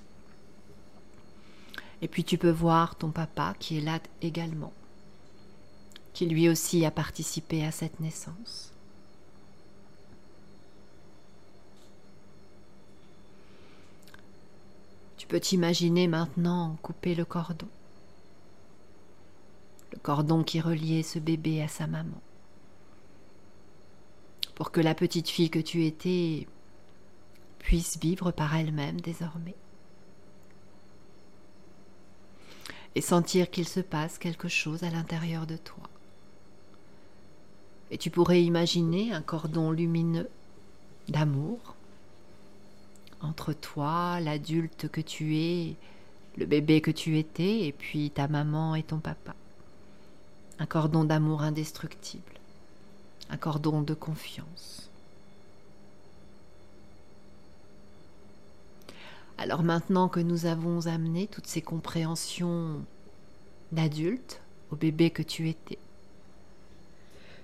[2.02, 4.72] Et puis tu peux voir ton papa qui est là également,
[6.12, 8.72] qui lui aussi a participé à cette naissance.
[15.16, 17.66] Tu peux t'imaginer maintenant couper le cordon,
[19.92, 22.20] le cordon qui reliait ce bébé à sa maman
[24.56, 26.48] pour que la petite fille que tu étais
[27.60, 29.54] puisse vivre par elle-même désormais.
[32.96, 35.84] Et sentir qu'il se passe quelque chose à l'intérieur de toi.
[37.90, 40.28] Et tu pourrais imaginer un cordon lumineux
[41.08, 41.76] d'amour
[43.20, 45.76] entre toi, l'adulte que tu es,
[46.36, 49.34] le bébé que tu étais, et puis ta maman et ton papa.
[50.58, 52.35] Un cordon d'amour indestructible,
[53.30, 54.90] un cordon de confiance.
[59.38, 62.82] Alors maintenant que nous avons amené toutes ces compréhensions
[63.72, 65.78] d'adulte au bébé que tu étais,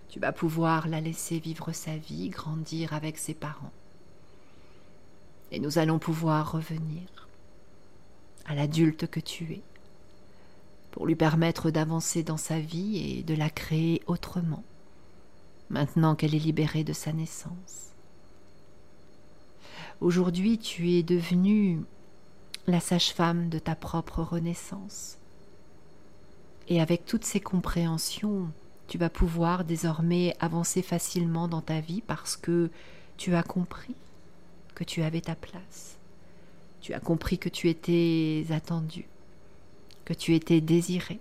[0.09, 3.72] tu vas pouvoir la laisser vivre sa vie, grandir avec ses parents.
[5.51, 7.28] Et nous allons pouvoir revenir
[8.45, 9.62] à l'adulte que tu es,
[10.91, 14.64] pour lui permettre d'avancer dans sa vie et de la créer autrement,
[15.73, 17.93] maintenant qu'elle est libérée de sa naissance.
[20.01, 21.81] Aujourd'hui, tu es devenue
[22.66, 25.18] la sage-femme de ta propre renaissance.
[26.68, 28.49] Et avec toutes ces compréhensions,
[28.87, 32.70] tu vas pouvoir désormais avancer facilement dans ta vie parce que
[33.16, 33.95] tu as compris
[34.75, 35.99] que tu avais ta place.
[36.81, 39.07] Tu as compris que tu étais attendu,
[40.05, 41.20] que tu étais désiré.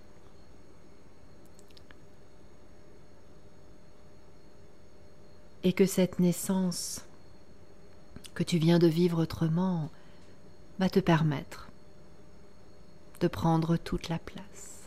[5.64, 7.04] Et que cette naissance
[8.34, 9.90] que tu viens de vivre autrement
[10.78, 11.68] va te permettre
[13.20, 14.80] de prendre toute la place,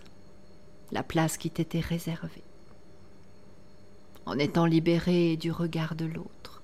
[0.92, 2.44] la place qui t'était réservée.
[4.26, 6.62] En étant libéré du regard de l'autre,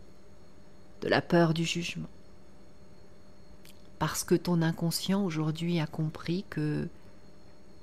[1.01, 2.09] de la peur du jugement.
[3.99, 6.89] Parce que ton inconscient aujourd'hui a compris que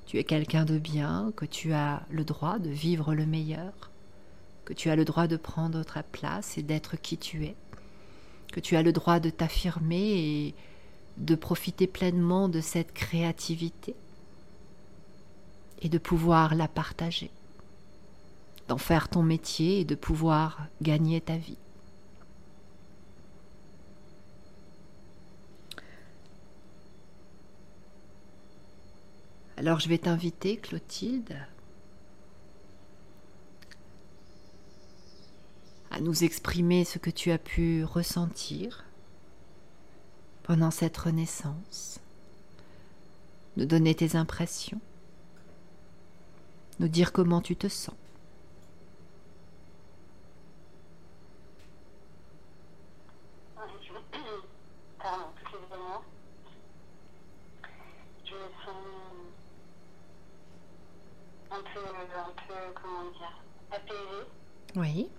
[0.06, 3.90] tu es quelqu'un de bien, que tu as le droit de vivre le meilleur,
[4.68, 7.56] que tu as le droit de prendre ta place et d'être qui tu es,
[8.52, 10.54] que tu as le droit de t'affirmer et
[11.16, 13.94] de profiter pleinement de cette créativité
[15.80, 17.30] et de pouvoir la partager
[18.68, 21.56] d'en faire ton métier et de pouvoir gagner ta vie.
[29.56, 31.38] Alors je vais t'inviter, Clotilde,
[35.90, 38.84] à nous exprimer ce que tu as pu ressentir
[40.42, 42.00] pendant cette renaissance,
[43.56, 44.80] nous donner tes impressions,
[46.80, 47.94] nous dire comment tu te sens.
[64.76, 65.10] Oui.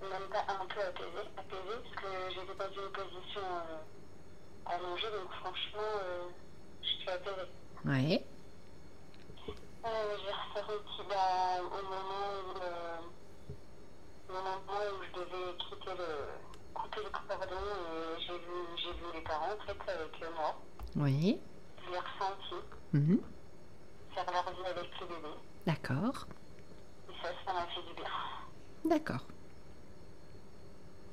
[0.00, 3.78] Même pas un peu apaisé, apaisé parce que j'étais dans une position euh,
[4.64, 6.28] allongée, donc franchement, euh,
[6.82, 7.50] je suis apaisée.
[7.84, 8.20] Oui.
[9.84, 10.16] Euh,
[10.86, 12.98] ressenti bah, au moment où, euh,
[14.28, 16.28] au moment où je devais quitter le,
[16.74, 20.56] couper le cordon, et j'ai vu, j'ai vu les parents en fait avec moi.
[20.96, 21.40] Oui.
[21.84, 22.66] Je l'ai ressenti.
[22.92, 23.20] Mhm.
[24.14, 25.28] Faire leur vie avec le bébé.
[25.66, 26.26] D'accord.
[27.08, 28.10] Et ça, ça m'a fait du bien.
[28.84, 29.26] D'accord.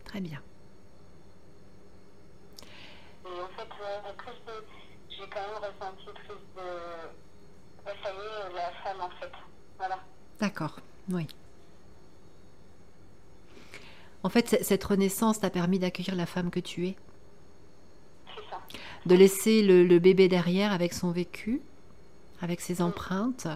[0.05, 0.41] Très bien.
[3.25, 6.61] Et en fait, euh, après, j'ai- j'ai quand même ressenti plus de.
[7.85, 9.31] Ouais, ça y est, la femme en fait.
[9.77, 9.99] Voilà.
[10.39, 10.79] D'accord.
[11.09, 11.27] Oui.
[14.23, 16.95] En fait, cette renaissance t'a permis d'accueillir la femme que tu es,
[18.49, 18.61] ça.
[19.05, 21.61] de laisser le, le bébé derrière avec son vécu,
[22.41, 23.47] avec ses empreintes.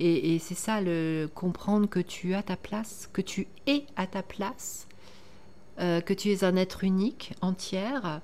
[0.00, 4.06] Et, et c'est ça, le comprendre que tu as ta place, que tu es à
[4.06, 4.86] ta place,
[5.80, 8.20] euh, que tu es un être unique, entière,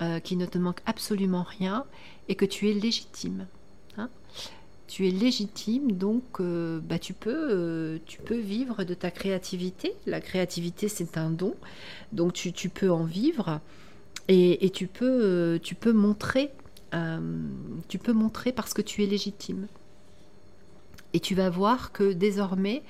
[0.00, 1.84] euh, qui ne te manque absolument rien,
[2.28, 3.46] et que tu es légitime.
[4.86, 9.94] Tu es légitime, donc euh, bah, tu, peux, euh, tu peux vivre de ta créativité.
[10.06, 11.54] La créativité, c'est un don,
[12.12, 13.60] donc tu, peux en vivre
[14.28, 16.50] et, tu, peux, euh, tu peux montrer,
[17.88, 19.66] tu peux montrer parce que tu es légitime.
[21.14, 22.82] Et tu vas voir que désormais,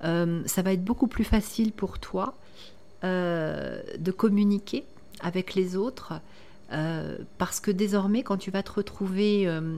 [0.00, 2.38] ça va être beaucoup plus facile pour toi
[3.02, 4.84] de communiquer
[5.20, 6.14] avec les autres.
[6.72, 9.76] Euh, parce que désormais, quand tu vas te retrouver euh,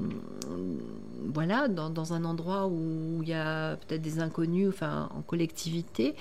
[1.26, 6.14] voilà, dans, un endroit où il y a peut-être des inconnus, enfin en collectivité,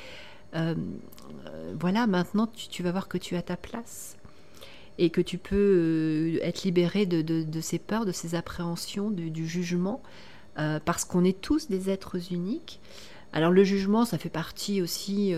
[0.55, 0.73] euh,
[1.79, 4.17] voilà, maintenant tu, vas voir que tu as ta place
[4.97, 10.01] et que tu peux être libéré de, ces peurs, de ces appréhensions, du, jugement,
[10.55, 12.79] parce qu'on est tous des êtres uniques.
[13.31, 15.33] Alors le jugement, ça fait partie aussi,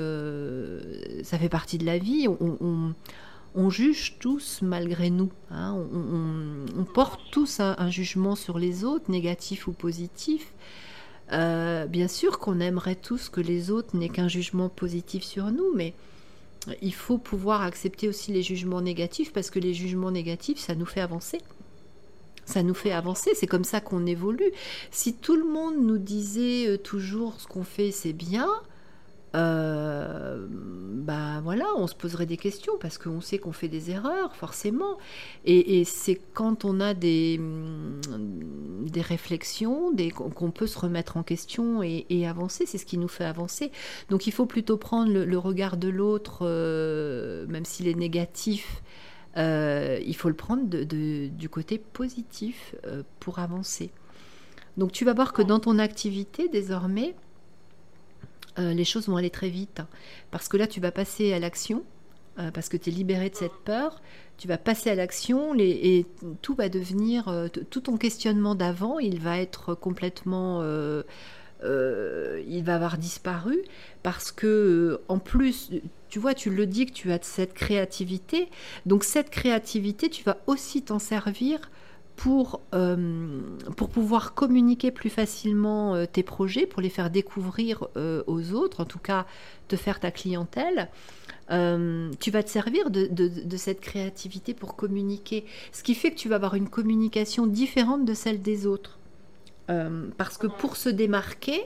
[1.23, 2.27] ça fait partie de la vie.
[3.55, 5.31] On juge tous malgré nous.
[5.49, 5.73] hein.
[6.77, 10.53] On, porte tous un, un jugement sur les autres, négatif ou positif.
[11.31, 15.73] Euh, bien sûr qu'on aimerait tous que les autres n'aient qu'un jugement positif sur nous,
[15.73, 15.93] mais
[16.81, 20.85] il faut pouvoir accepter aussi les jugements négatifs parce que les jugements négatifs, ça nous
[20.85, 21.39] fait avancer.
[22.45, 24.51] Ça nous fait avancer, c'est comme ça qu'on évolue.
[24.91, 28.47] Si tout le monde nous disait euh, toujours ce qu'on fait, c'est bien,
[29.35, 34.35] euh, bah voilà, on se poserait des questions parce qu'on sait qu'on fait des erreurs,
[34.35, 34.97] forcément.
[35.43, 41.23] Et, c'est quand on a des, mm, des réflexions, des, qu'on peut se remettre en
[41.23, 42.65] question et, avancer.
[42.65, 43.71] C'est ce qui nous fait avancer.
[44.09, 48.81] Donc il faut plutôt prendre le, regard de l'autre, euh, même s'il est négatif.
[49.37, 52.73] Euh, il faut le prendre du côté positif
[53.19, 53.91] pour avancer.
[54.77, 57.15] Donc tu vas voir que dans ton activité, désormais,
[58.59, 59.81] euh, les choses vont aller très vite.
[60.31, 61.83] Parce que là, tu vas passer à l'action,
[62.39, 64.01] euh, parce que tu es libéré de cette peur,
[64.37, 66.05] tu vas passer à l'action et
[66.41, 70.61] tout va devenir, euh, tout ton questionnement d'avant, il va être complètement...
[71.63, 73.63] il va avoir disparu.
[74.03, 75.71] Parce que en plus
[76.09, 78.49] tu vois tu le dis que tu as cette créativité.
[78.85, 81.71] Donc cette créativité tu vas aussi t'en servir
[82.15, 83.41] pour, euh,
[83.75, 88.81] pour pouvoir communiquer plus facilement euh, tes projets, pour les faire découvrir euh, aux autres,
[88.81, 89.25] en tout cas
[89.67, 90.89] te faire ta clientèle.
[91.49, 96.29] tu vas te servir de, de, cette créativité pour communiquer, ce qui fait que tu
[96.29, 98.97] vas avoir une communication différente de celle des autres.
[100.17, 101.61] parce que pour se démarquer,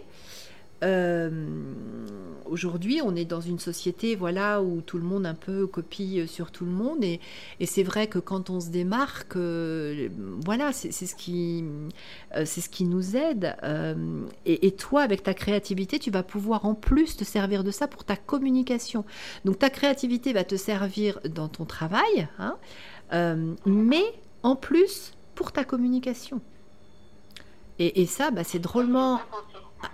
[2.45, 6.51] aujourd'hui, on est dans une société voilà, où tout le monde un peu copie sur
[6.51, 7.03] tout le monde.
[7.03, 7.19] Et,
[7.65, 10.09] c'est vrai que quand on se démarque, euh,
[10.43, 11.63] voilà, c'est ce, qui,
[12.35, 13.55] euh, ce qui nous aide.
[14.45, 18.03] Et, toi, avec ta créativité, tu vas pouvoir en plus te servir de ça pour
[18.03, 19.05] ta communication.
[19.45, 22.55] Donc ta créativité va te servir dans ton travail, hein,
[23.65, 24.03] mais
[24.43, 26.41] en plus pour ta communication.
[27.81, 29.21] Et, ça, bah, c'est drôlement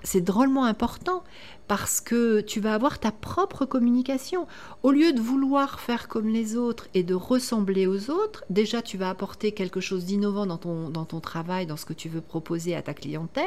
[0.03, 1.23] c'est drôlement important
[1.67, 4.47] parce que tu vas avoir ta propre communication.
[4.83, 8.97] Au lieu de vouloir faire comme les autres et de ressembler aux autres, déjà tu
[8.97, 12.21] vas apporter quelque chose d'innovant dans ton, dans ton travail, dans ce que tu veux
[12.21, 13.45] proposer à ta clientèle,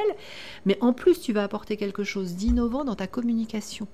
[0.66, 3.86] mais en plus tu vas apporter quelque chose d'innovant dans ta communication.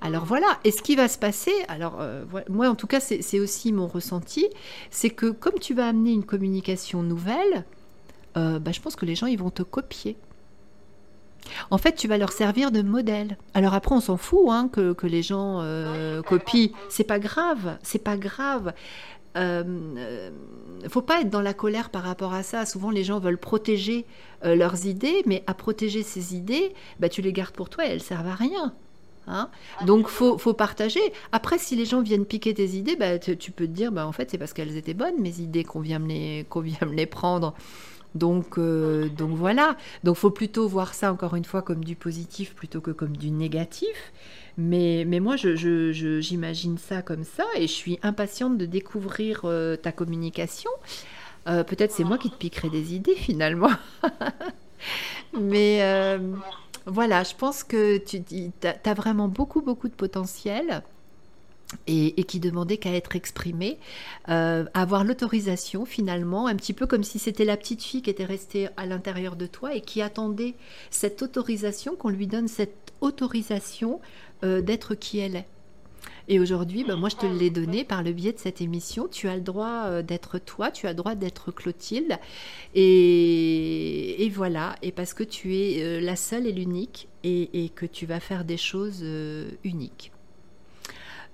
[0.00, 3.40] Alors voilà, et ce qui va se passer, alors euh, moi en tout cas c'est
[3.40, 4.46] aussi mon ressenti,
[4.90, 7.64] c'est que comme tu vas amener une communication nouvelle,
[8.36, 10.16] euh, bah, je pense que les gens ils vont te copier.
[11.70, 13.36] En fait, tu vas leur servir de modèle.
[13.54, 16.70] Alors après, on s'en fout hein, que, les gens euh, copient.
[16.88, 18.72] C'est pas grave, c'est pas grave.
[19.36, 19.62] Euh,
[19.98, 20.30] euh,
[20.88, 22.64] faut pas être dans la colère par rapport à ça.
[22.64, 24.06] Souvent, les gens veulent protéger
[24.44, 27.90] euh, leurs idées, mais à protéger ces idées, bah, tu les gardes pour toi et
[27.90, 28.74] elles servent à rien.
[29.26, 29.50] Hein
[29.84, 31.00] Donc, faut, faut partager.
[31.32, 34.12] Après, si les gens viennent piquer tes idées, bah, tu, peux te dire, bah, en
[34.12, 36.00] fait, c'est parce qu'elles étaient bonnes, mes idées, qu'on vient,
[36.48, 37.54] qu'on vient me les prendre.
[38.14, 39.76] Donc, euh, donc voilà.
[40.04, 43.30] Donc, faut plutôt voir ça encore une fois comme du positif plutôt que comme du
[43.30, 44.12] négatif.
[44.58, 49.92] Mais, mais moi, j'imagine ça comme ça et je suis impatiente de découvrir euh, ta
[49.92, 50.70] communication.
[51.48, 53.70] Euh, peut-être c'est moi qui te piquerai des idées finalement.
[55.40, 56.18] mais
[56.86, 58.22] voilà, je pense que tu
[58.62, 60.82] as vraiment beaucoup, beaucoup de potentiel
[61.86, 63.78] et, qui demandait qu'à être exprimé,
[64.28, 68.24] euh, avoir l'autorisation finalement, un petit peu comme si c'était la petite fille qui était
[68.24, 70.54] restée à l'intérieur de toi et qui attendait
[70.90, 74.00] cette autorisation, qu'on lui donne cette autorisation
[74.44, 75.46] euh, d'être qui elle est.
[76.28, 79.06] Et aujourd'hui, ben, moi, je te l'ai donné par le biais de cette émission.
[79.06, 82.18] Tu as le droit euh, d'être toi, tu as le droit d'être Clotilde.
[82.74, 88.06] Et, et, voilà, et parce que tu es la seule et l'unique, et, que tu
[88.06, 89.04] vas faire des choses
[89.64, 90.12] uniques.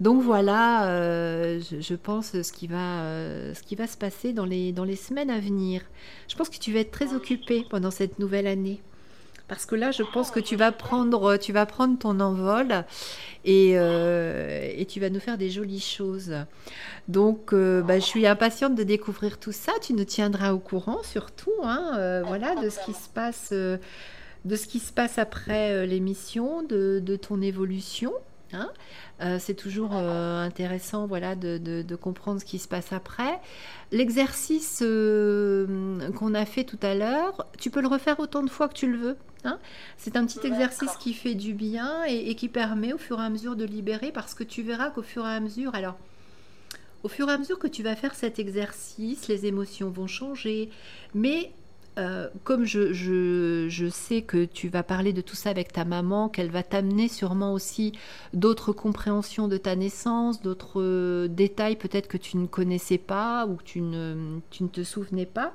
[0.03, 4.97] Donc voilà, euh, je, pense ce qui va, euh, se passer dans les, dans les
[4.97, 5.81] semaines à venir.
[6.27, 8.81] Je pense que tu vas être très occupé pendant cette nouvelle année.
[9.47, 12.85] Parce que là, je pense que tu vas prendre, tu vas prendre ton envol
[13.45, 16.35] et, euh, et tu vas nous faire des jolies choses.
[17.07, 19.71] Donc, bah, je suis impatiente de découvrir tout ça.
[19.83, 24.67] Tu nous tiendras au courant, surtout, hein, voilà, de ce qui se passe, de ce
[24.67, 28.13] qui se passe après l'émission, de, de ton évolution.
[28.53, 28.71] Hein
[29.23, 33.41] euh, c'est toujours euh, intéressant voilà, de, comprendre ce qui se passe après.
[33.91, 38.69] L'exercice euh, qu'on a fait tout à l'heure, tu peux le refaire autant de fois
[38.69, 39.17] que tu le veux.
[39.45, 39.59] Hein.
[39.97, 43.29] c'est un petit exercice qui fait du bien et, qui permet au fur et à
[43.29, 45.97] mesure de libérer parce que tu verras qu'au fur et à mesure, alors
[47.03, 50.71] au fur et à mesure que tu vas faire cet exercice, les émotions vont changer,
[51.13, 51.51] mais
[51.99, 55.85] euh, comme je, je, je, sais que tu vas parler de tout ça avec ta
[55.85, 57.93] maman, qu'elle va t'amener sûrement aussi
[58.33, 63.57] d'autres compréhensions de ta naissance, d'autres euh, détails peut-être que tu ne connaissais pas ou
[63.57, 65.53] que tu ne, tu ne te souvenais pas,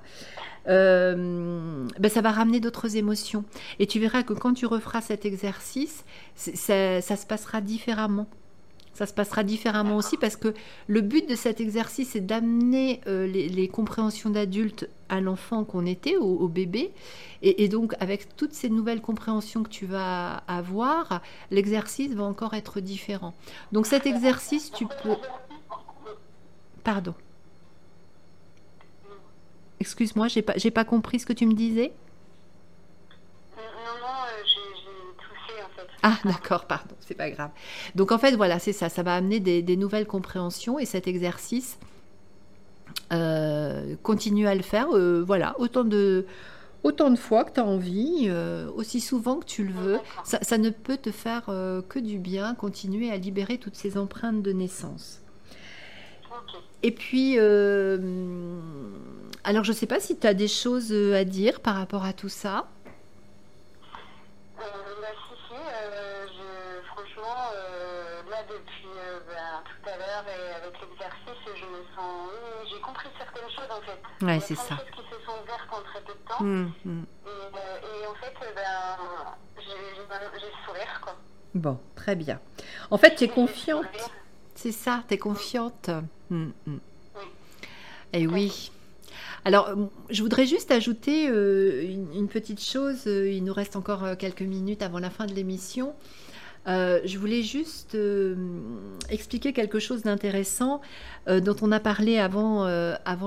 [0.68, 3.44] euh, ben ça va ramener d'autres émotions.
[3.80, 8.28] Et tu verras que quand tu referas cet exercice, ça, ça se passera différemment
[8.98, 10.56] ça se passera différemment aussi parce que
[10.88, 16.18] le but de cet exercice est d'amener euh, les, compréhensions d'adultes à l'enfant qu'on était,
[16.18, 16.92] au, bébé.
[17.44, 21.22] Et, donc, avec toutes ces nouvelles compréhensions que tu vas avoir,
[21.52, 23.36] l'exercice va encore être différent.
[23.72, 25.16] Donc, cet exercice, tu peux.
[26.84, 27.14] Pardon.
[29.80, 31.94] Excuse-moi, j'ai pas, pas compris ce que tu me disais.
[36.10, 37.50] Ah, d'accord, pardon, c'est pas grave.
[37.96, 41.78] Donc en fait, voilà, c'est ça, ça va amener des, nouvelles compréhensions et cet exercice,
[43.12, 46.26] euh, continue à le faire, euh, voilà, autant de,
[46.84, 50.00] autant de fois que tu as envie, euh, aussi souvent que tu le veux.
[50.24, 51.48] Ça, ne peut te faire
[51.90, 55.20] que du bien, continuer à libérer toutes ces empreintes de naissance.
[56.84, 58.00] Et puis, alors
[59.66, 62.30] je ne sais pas si tu as des choses à dire par rapport à tout
[62.30, 62.70] ça.
[70.26, 72.30] et avec l'exercice, je me sens.
[72.70, 74.26] J'ai compris certaines choses en fait.
[74.26, 74.78] Ouais, c'est ça.
[74.78, 76.44] Choses qui se sont ouvertes en très peu de temps.
[76.44, 77.04] Mmh, mmh.
[77.26, 78.98] Et, euh, et, en fait, ben,
[79.60, 81.16] j'ai le sourire quoi.
[81.54, 82.40] Bon, très bien.
[82.92, 83.86] En fait, tu es confiante.
[84.56, 85.90] C'est ça, tu es confiante.
[86.30, 87.22] Mmh, oui.
[88.14, 88.72] Et oui.
[89.46, 89.70] Alors,
[90.10, 93.06] je voudrais juste ajouter euh, une, une, petite chose.
[93.06, 95.96] Il nous reste encore euh, quelques minutes avant la fin de l'émission.
[96.68, 98.36] Euh, je voulais juste euh,
[99.10, 100.82] expliquer quelque chose d'intéressant
[101.30, 102.66] euh, dont on a parlé avant,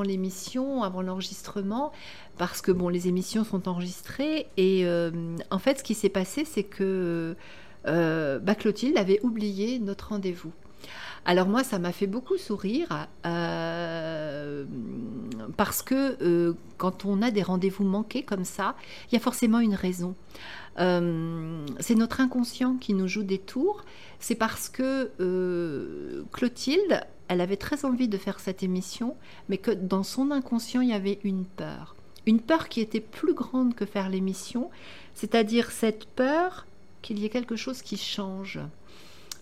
[0.03, 1.93] l'émission, avant l'enregistrement,
[2.37, 4.87] parce que bon, les émissions sont enregistrées et
[5.51, 7.37] en fait, ce qui s'est passé, c'est que
[7.85, 10.53] bah, Clotilde avait oublié notre rendez-vous.
[11.27, 13.09] Alors moi, ça m'a fait beaucoup sourire
[15.57, 18.75] parce que quand on a des rendez-vous manqués comme ça,
[19.11, 20.15] il y a forcément une raison.
[20.79, 23.85] Euh, c'est notre inconscient qui nous joue des tours.
[24.19, 29.17] C'est parce que euh, Clotilde, elle avait très envie de faire cette émission,
[29.49, 31.95] mais que dans son inconscient, il y avait une peur.
[32.27, 34.71] Une peur qui était plus grande que faire l'émission,
[35.15, 36.67] c'est-à-dire cette peur
[37.03, 38.61] qu'il y ait quelque chose qui change.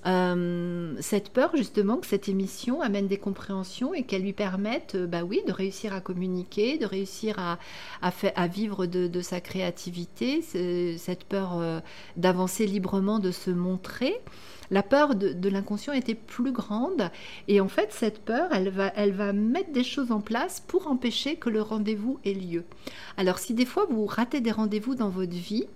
[0.06, 5.06] Euh, cette peur justement que cette émission amène des compréhensions et qu'elle lui permette, euh,
[5.06, 11.58] bah oui, de réussir à communiquer, de réussir à, vivre de, sa créativité, cette peur
[11.58, 11.80] euh,
[12.16, 14.14] d'avancer librement, de se montrer.
[14.70, 17.10] La peur de, l'inconscient était plus grande
[17.48, 21.48] et en fait cette peur, elle va mettre des choses en place pour empêcher que
[21.48, 22.64] le rendez-vous ait lieu.
[23.16, 25.66] Alors si des fois vous ratez des rendez-vous dans votre vie,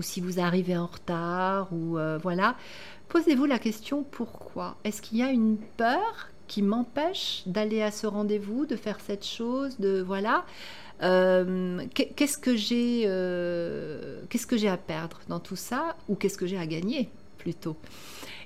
[0.00, 2.56] ou si vous arrivez en retard, ou voilà,
[3.10, 4.76] Posez-vous la question pourquoi?
[4.84, 9.26] Est-ce qu'il y a une peur qui m'empêche d'aller à ce rendez-vous, de faire cette
[9.26, 10.46] chose, de voilà?
[11.02, 16.38] Euh, Qu'est-ce que j'ai euh, qu'est-ce que j'ai à perdre dans tout ça ou qu'est-ce
[16.38, 17.76] que j'ai à gagner plutôt?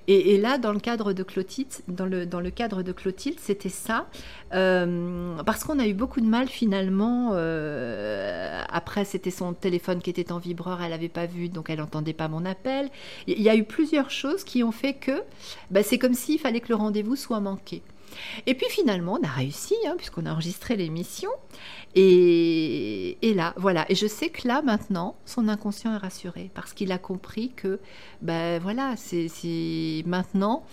[0.07, 3.71] Et, là, dans le cadre de Clotilde, dans le, dans le cadre de Clotilde, c'était
[3.71, 4.07] ça,
[4.53, 7.31] euh, parce qu'on a eu beaucoup de mal finalement.
[7.33, 11.79] Euh, après, c'était son téléphone qui était en vibreur, elle n'avait pas vu, donc elle
[11.79, 12.91] n'entendait pas mon appel.
[13.27, 15.23] Il y a eu plusieurs choses qui ont fait que
[15.71, 17.83] bah, c'est comme s'il fallait que le rendez-vous soit manqué.
[18.47, 21.31] Et puis finalement, on a réussi, hein, puisqu'on a enregistré l'émission.
[21.95, 23.87] Et, là, voilà.
[23.89, 27.81] Et je sais que là, maintenant, son inconscient est rassuré parce qu'il a compris que,
[28.23, 30.65] ben voilà, c'est maintenant,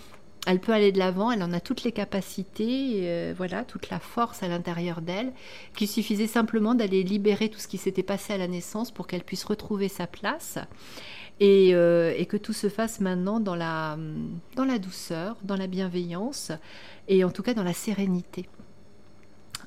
[0.48, 4.00] elle peut aller de l'avant, elle en a toutes les capacités, euh, voilà, toute la
[4.00, 5.34] force à l'intérieur d'elle,
[5.76, 9.24] qu'il suffisait simplement d'aller libérer tout ce qui s'était passé à la naissance pour qu'elle
[9.24, 10.58] puisse retrouver sa place.
[11.44, 13.98] Et, euh, et, que tout se fasse maintenant dans la,
[14.56, 16.52] dans la douceur, dans la bienveillance
[17.08, 18.48] et en tout cas dans la sérénité.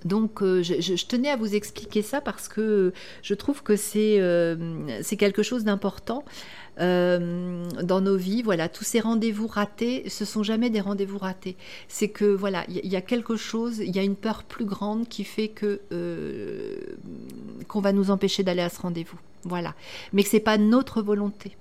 [0.05, 5.03] Donc euh, je, tenais à vous expliquer ça parce que je trouve que c'est euh,
[5.19, 6.25] quelque chose d'important
[6.79, 8.43] dans nos vies.
[8.43, 11.57] Voilà, tous ces rendez-vous ratés, ce sont jamais des rendez-vous ratés.
[11.89, 15.09] C'est que voilà, il y, a quelque chose, il y a une peur plus grande
[15.09, 15.81] qui fait que
[17.67, 19.19] qu'on va nous empêcher d'aller à ce rendez-vous.
[19.45, 19.75] Voilà,
[20.13, 21.57] mais que c'est pas notre volonté.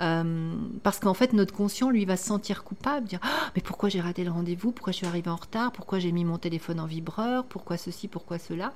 [0.00, 3.88] Euh, parce qu'en fait, notre conscient, lui, va se sentir coupable, dire ah, Mais pourquoi
[3.88, 4.72] j'ai raté le rendez-vous?
[4.72, 5.72] Pourquoi je suis arrivé en retard?
[5.72, 7.44] Pourquoi j'ai mis mon téléphone en vibreur?
[7.44, 8.08] Pourquoi ceci?
[8.08, 8.72] Pourquoi cela?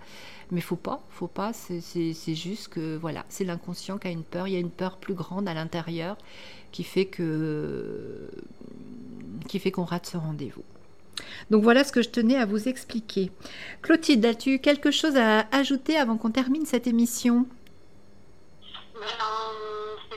[0.51, 1.53] Mais faut pas, faut pas.
[1.53, 4.49] C'est juste que, voilà, c'est l'inconscient qui a une peur.
[4.49, 6.17] Il y a une peur plus grande à l'intérieur
[6.73, 8.29] qui fait que
[9.49, 10.65] qui fait qu'on rate ce rendez-vous.
[11.51, 13.31] Donc voilà ce que je tenais à vous expliquer.
[13.83, 17.47] Clotilde, as-tu quelque chose à ajouter avant qu'on termine cette émission?
[18.95, 19.64] Ben,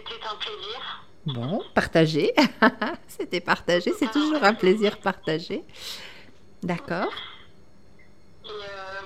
[0.10, 1.04] C'était un plaisir.
[1.26, 2.34] Bon, partagé.
[3.08, 5.64] C'était partagé, c'est toujours un plaisir partagé.
[6.64, 7.12] D'accord.
[8.46, 9.02] Et, euh,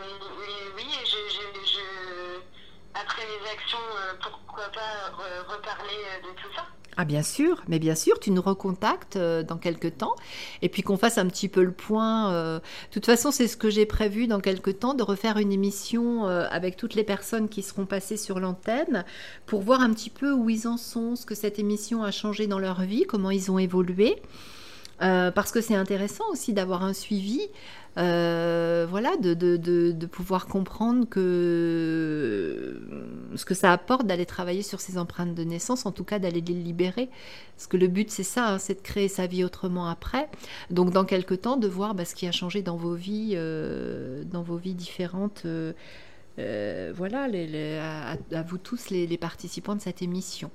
[0.78, 2.40] oui, je, je- je-
[3.00, 6.66] après les actions, euh, pourquoi pas re- reparler euh, de tout ça
[7.02, 10.14] Ah bien sûr, mais bien sûr, tu nous recontactes euh, dans quelques temps
[10.62, 12.32] et puis qu'on fasse un petit peu le point.
[12.32, 12.60] euh.
[12.60, 16.28] De toute façon, c'est ce que j'ai prévu dans quelques temps, de refaire une émission
[16.28, 19.04] euh, avec toutes les personnes qui seront passées sur l'antenne
[19.48, 22.46] pour voir un petit peu où ils en sont, ce que cette émission a changé
[22.46, 24.22] dans leur vie, comment ils ont évolué.
[25.02, 27.42] Euh, parce que c'est intéressant aussi d'avoir un suivi,
[27.98, 32.80] euh, voilà, de, pouvoir comprendre que
[33.36, 36.42] ce que ça apporte d'aller travailler sur ces empreintes de naissance, en tout cas d'aller
[36.42, 37.10] les libérer.
[37.56, 40.30] Parce que le but c'est ça, hein, c'est de créer sa vie autrement après.
[40.70, 44.24] Donc dans quelques temps, de voir bah, ce qui a changé dans vos vies, euh,
[44.26, 45.46] dans vos vies différentes.
[46.38, 47.28] voilà,
[48.34, 50.52] à, vous tous les participants de cette émission.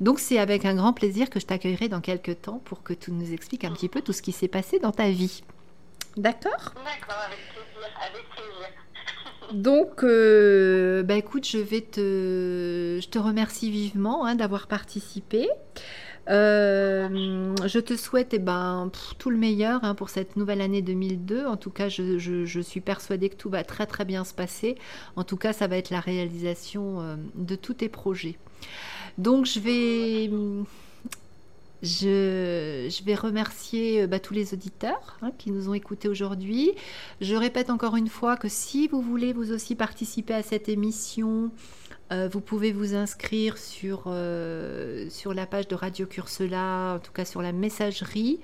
[0.00, 3.10] Donc c'est avec un grand plaisir que je t'accueillerai dans quelques temps pour que tu
[3.12, 5.42] nous expliques un petit peu tout ce qui s'est passé dans ta vie.
[6.16, 6.72] D'accord?
[6.76, 7.90] D'accord, avec plaisir.
[8.00, 8.68] Avec plaisir.
[9.52, 15.48] Donc, euh, bah écoute, je vais te, je te remercie vivement hein, d'avoir participé.
[16.30, 21.44] Euh, je te souhaite eh ben, tout le meilleur hein, pour cette nouvelle année 2002.
[21.46, 24.32] En tout cas, je, je- je suis persuadée que tout va très très bien se
[24.32, 24.76] passer.
[25.16, 28.38] En tout cas, ça va être la réalisation euh, de tous tes projets.
[29.18, 30.28] Donc, je vais,
[33.14, 36.72] remercier euh, bah, tous les auditeurs hein, qui nous ont écoutés aujourd'hui.
[37.20, 41.50] Je répète encore une fois que si vous voulez vous aussi participer à cette émission,
[42.12, 47.24] euh, vous pouvez vous inscrire sur, euh, la page de Radio Cursela, en tout cas
[47.24, 48.40] sur la messagerie.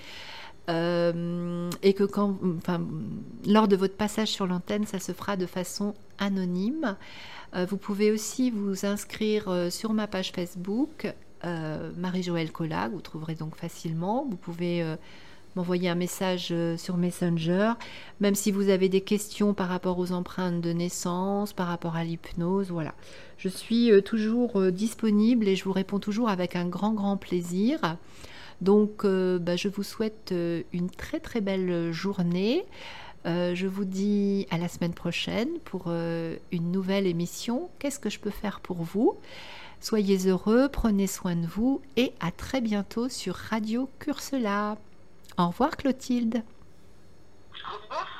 [0.68, 2.04] Et que
[3.48, 6.96] lors de votre passage sur l'antenne, ça se fera de façon anonyme.
[7.54, 11.12] Euh, vous pouvez aussi vous inscrire euh, sur ma page Facebook,
[11.44, 14.26] euh, Marie-Joëlle Collag, vous trouverez donc facilement.
[14.30, 14.84] Vous pouvez
[15.56, 17.72] m'envoyer un message sur Messenger,
[18.20, 22.04] même si vous avez des questions par rapport aux empreintes de naissance, par rapport à
[22.04, 22.94] l'hypnose, voilà.
[23.36, 27.96] Je suis toujours disponible et je vous réponds toujours avec un grand, grand plaisir.
[28.60, 30.32] Donc, bah, je vous souhaite
[30.72, 32.64] une très, très belle journée.
[33.26, 37.70] Euh, je vous dis à la semaine prochaine pour euh, une nouvelle émission.
[37.78, 39.18] Qu'est-ce que je peux faire pour vous?
[39.80, 44.76] Soyez heureux, prenez soin de vous et à très bientôt sur Radio Cursela.
[45.38, 46.42] Au revoir Clotilde.
[47.52, 48.19] Au revoir.